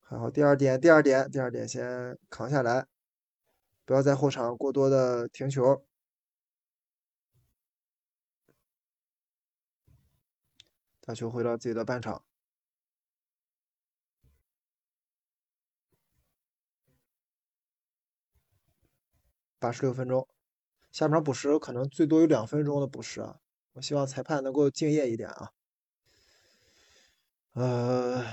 [0.00, 2.86] 还好第二点，第二点，第二点先扛下来。
[3.86, 5.86] 不要在后场过多的停球，
[11.00, 12.24] 打球回到自己的半场。
[19.60, 20.28] 八十六分钟，
[20.90, 23.40] 下半场补时可能最多有两分钟的补时啊！
[23.74, 25.52] 我希望裁判能够敬业一点啊。
[27.52, 28.24] 呃，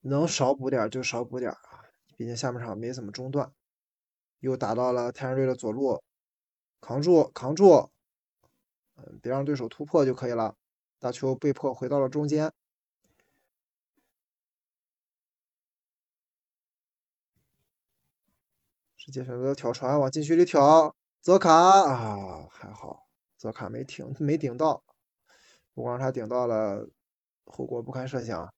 [0.00, 1.84] 能少补点就少补点啊，
[2.16, 3.54] 毕竟下半场没怎么中断。
[4.40, 6.02] 又打到了太阳队的左路，
[6.80, 7.90] 扛住，扛住，
[8.96, 10.56] 嗯，别让对手突破就可以了。
[10.98, 12.52] 大球被迫回到了中间，
[18.96, 24.82] 直接选择挑传往禁区里挑，泽卡啊，还好，泽卡没停，没顶到，
[25.74, 26.88] 不光他顶到了，
[27.44, 28.52] 后果不堪设想。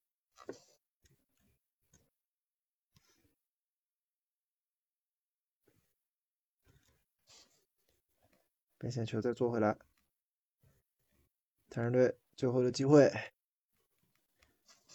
[8.83, 9.79] 边线球再做回来，
[11.71, 13.13] 太阳队最后的机会，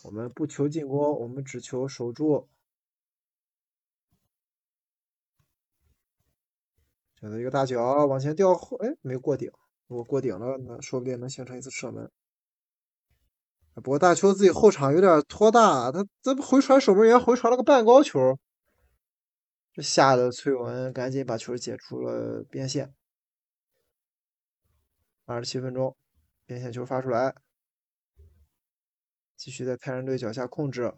[0.04, 2.50] 我们不求进攻，我们只求守住。
[7.22, 9.50] 选择一个大脚往前吊后，哎，没过顶，
[9.88, 12.12] 如果过顶了，那说不定能形成一次射门。
[13.76, 18.38] 不过大邱自己后场有点拖大，他这回传守门员回传了个半高球，
[19.72, 22.94] 这吓得崔文赶紧把球解出了边线。
[25.28, 25.94] 二十七分钟，
[26.46, 27.36] 边线球发出来，
[29.36, 30.94] 继续在太阳队脚下控制，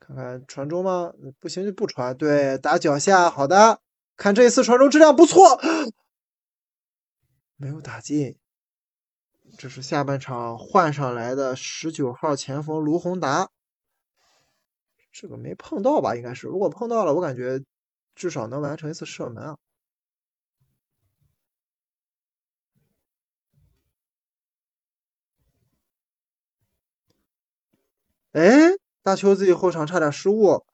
[0.00, 1.12] 看看传中吗？
[1.38, 2.16] 不行就不传。
[2.16, 3.80] 对，打脚下，好的，
[4.16, 5.60] 看这一次传中质量不错，
[7.54, 8.36] 没有打进。
[9.56, 13.48] 这是下半场换上来的十九号前锋卢宏达，
[15.12, 16.16] 这个没碰到吧？
[16.16, 17.64] 应该是，如果碰到了，我感觉
[18.16, 19.56] 至少能完成一次射门啊。
[28.36, 30.66] 哎，大邱自己后场差点失误，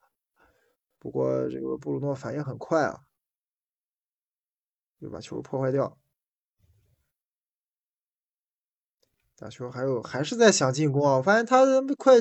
[0.99, 3.05] 不过这个布鲁诺反应很快啊，
[4.99, 5.97] 又把球破坏掉。
[9.37, 11.63] 大邱还有还是在想进攻啊，我发现他
[11.97, 12.15] 快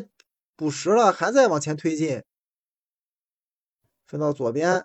[0.55, 2.23] 补时了，还在往前推进，
[4.07, 4.85] 分到左边，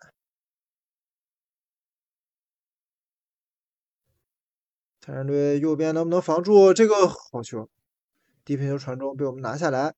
[4.99, 7.69] 泰山队右边能不能防住这个好球？
[8.43, 9.93] 低平球传中被我们拿下来。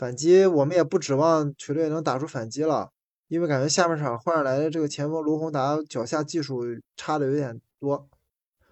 [0.00, 2.90] 反击，我们也不指望球队能打出反击了，
[3.28, 6.62] 因为感觉下半场换上来的这个前锋卢宏达脚下技术
[6.96, 8.08] 差的有点多，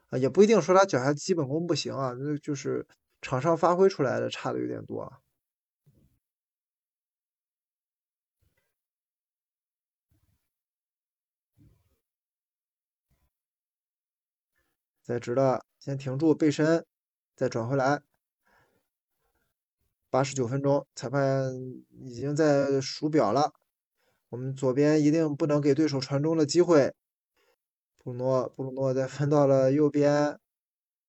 [0.08, 2.86] 啊，也不一定说他脚下基本功不行啊，那就是
[3.20, 5.12] 场上发挥出来的差的有点多。
[15.02, 16.86] 再直的，先停住背身，
[17.36, 18.07] 再转回来。
[20.10, 21.52] 八十九分钟，裁判
[22.00, 23.52] 已经在数表了。
[24.30, 26.94] 我们左边一定不能给对手传中的机会。
[27.98, 30.38] 布鲁诺，布鲁诺再分到了右边，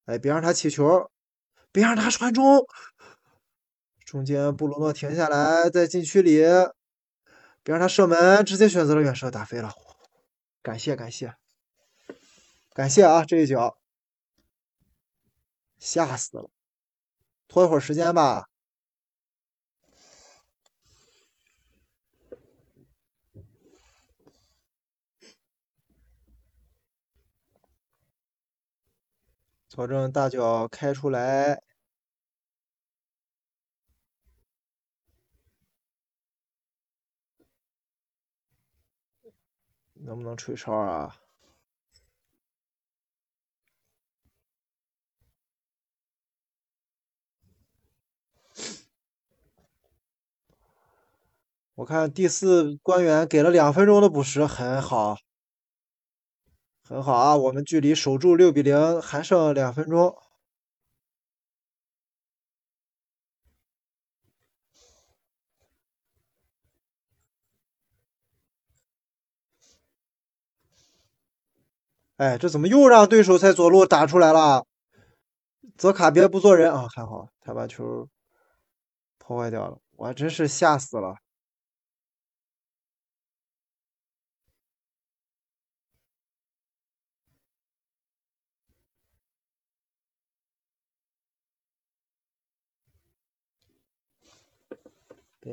[0.06, 1.10] 哎，别让他起球，
[1.72, 2.66] 别让他传中。
[4.06, 6.42] 中间布鲁诺停下来，在禁区里，
[7.64, 9.72] 别让他射门，直接选择了远射，打飞了。
[10.62, 11.36] 感谢感谢
[12.74, 13.24] 感谢啊！
[13.24, 13.78] 这一脚
[15.78, 16.50] 吓死了，
[17.48, 18.50] 拖一会儿时间吧。
[29.80, 31.62] 保证大脚开出来，
[39.94, 41.16] 能不能吹哨啊？
[51.76, 55.29] 我看第四官员给了两分钟的补时，很好。
[56.90, 60.18] 很好啊，我们距离守住六比零还剩两分钟。
[72.18, 74.66] 哎，这怎么又让对手在左路打出来了？
[75.78, 76.88] 泽卡别不做人啊！
[76.96, 78.10] 还好他把球
[79.20, 81.18] 破坏掉了，我真是吓死了。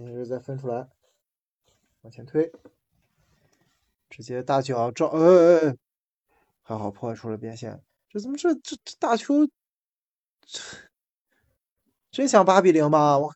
[0.01, 0.89] 边线球再分出来，
[2.02, 2.52] 往前推，
[4.10, 5.77] 直接大脚照，呃哎，
[6.62, 7.82] 还好破坏出了边线。
[8.10, 9.47] 这怎么这这这大球，
[10.43, 10.60] 这
[12.10, 13.18] 真想八比零吗？
[13.18, 13.35] 我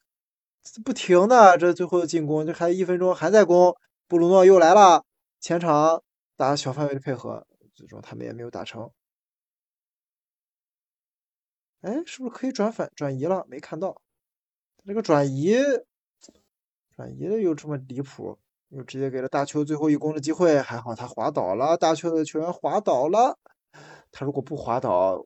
[0.85, 3.75] 不停的这最后的进攻，这还一分钟还在攻，
[4.07, 5.05] 布鲁诺又来了，
[5.41, 6.03] 前场
[6.37, 8.91] 打小范围的配合，最终他们也没有打成。
[11.81, 13.47] 哎，是不是可以转反转移了？
[13.49, 14.03] 没看到，
[14.85, 15.57] 这个转移
[17.01, 23.39] 转移的又这么离谱，又直接给了大邱最后一攻的机会，还好他滑倒了，大邱的球员滑倒了，
[24.13, 25.25] 他如果不滑倒，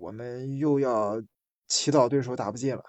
[0.00, 1.22] 我们又要
[1.68, 2.82] 祈祷对手打不进了。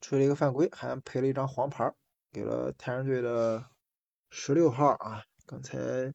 [0.00, 1.94] 吹了一个犯规，还赔了一张黄牌，
[2.32, 3.64] 给了太阳队的
[4.30, 6.12] 十六号啊，刚才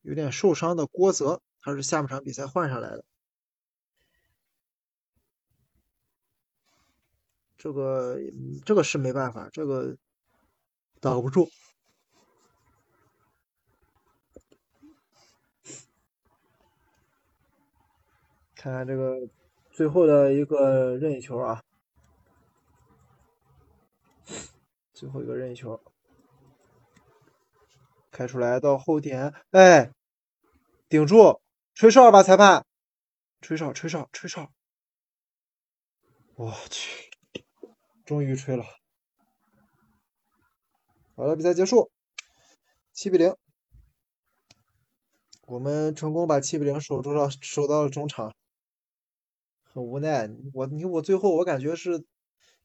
[0.00, 3.04] 有点受伤的郭泽，他是下半场比赛换上来的。
[7.58, 8.16] 这个
[8.64, 9.96] 这个是没办法，这个
[11.00, 11.50] 挡不住。
[18.54, 19.28] 看看这个
[19.70, 21.62] 最后的一个任意球啊。
[24.92, 25.80] 最后一个任意球，
[28.10, 29.92] 开出来到后点，哎，
[30.88, 31.40] 顶住，
[31.74, 32.66] 吹哨吧，裁判，
[33.40, 34.50] 吹哨，吹哨，吹哨，
[36.34, 37.07] 我去，
[38.08, 38.64] 终于吹了，
[41.14, 41.90] 好了，比赛结束，
[42.94, 43.36] 七比零，
[45.46, 48.34] 我们成功把七比零守住了，守到了中场，
[49.62, 52.06] 很无奈，我你我最后我感觉是。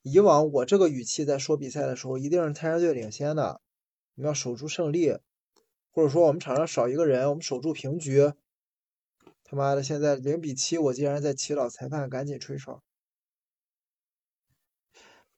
[0.01, 3.59] 以往我这个语气在说比赛的时候，一定是太阳队领先的，
[4.15, 5.17] 我们要守住胜利，
[5.91, 8.31] 或者说我们场上少一个人，我们守住平局。
[9.43, 12.81] 他妈的，现在零比七，我竟然在祈祷裁判赶紧吹哨。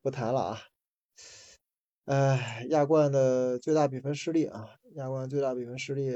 [0.06, 0.60] 不谈了啊，
[2.06, 6.16] 哎，亚冠的最大比分失利啊，亚冠最大比分失利，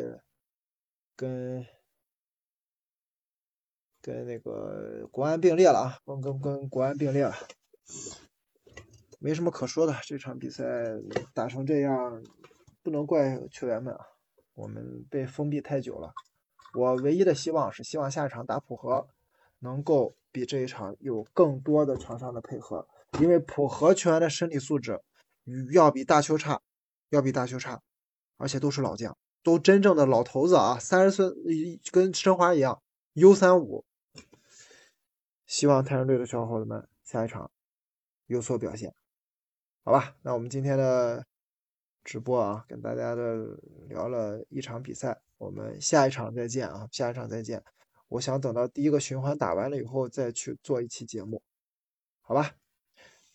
[1.16, 1.66] 跟
[4.00, 7.34] 跟那个国安并列了啊，跟跟跟国安并列了。
[9.18, 10.64] 没什么可说的，这场比赛
[11.34, 12.24] 打成这样，
[12.84, 14.06] 不能怪球员们啊，
[14.54, 16.14] 我们被封闭太久了。
[16.78, 19.08] 我唯一的希望是，希望下一场打浦和
[19.58, 22.88] 能够比这一场有更多的场上的配合，
[23.20, 25.02] 因为浦和球员的身体素质
[25.72, 26.62] 要比大邱差，
[27.10, 27.82] 要比大邱差，
[28.38, 32.82] 而且都是老将，都真正的老头子啊，三十岁跟申花一样
[33.14, 33.84] ，U 三五。
[35.48, 37.50] 希望太阳队的小伙子们下一场
[38.28, 38.94] 有所表现。
[39.84, 41.26] 好吧，那我们今天的
[42.04, 43.58] 直播啊，跟大家的
[43.88, 47.64] 聊了一场比赛，我们下一场再见啊，下一场再见。
[48.10, 51.42] 我想等到第一个循环打完了以后再去做一期节目，
[52.22, 52.52] 好吧？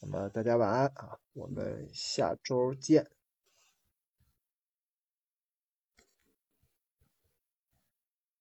[0.07, 3.11] 那么大家晚安啊，我们下周见。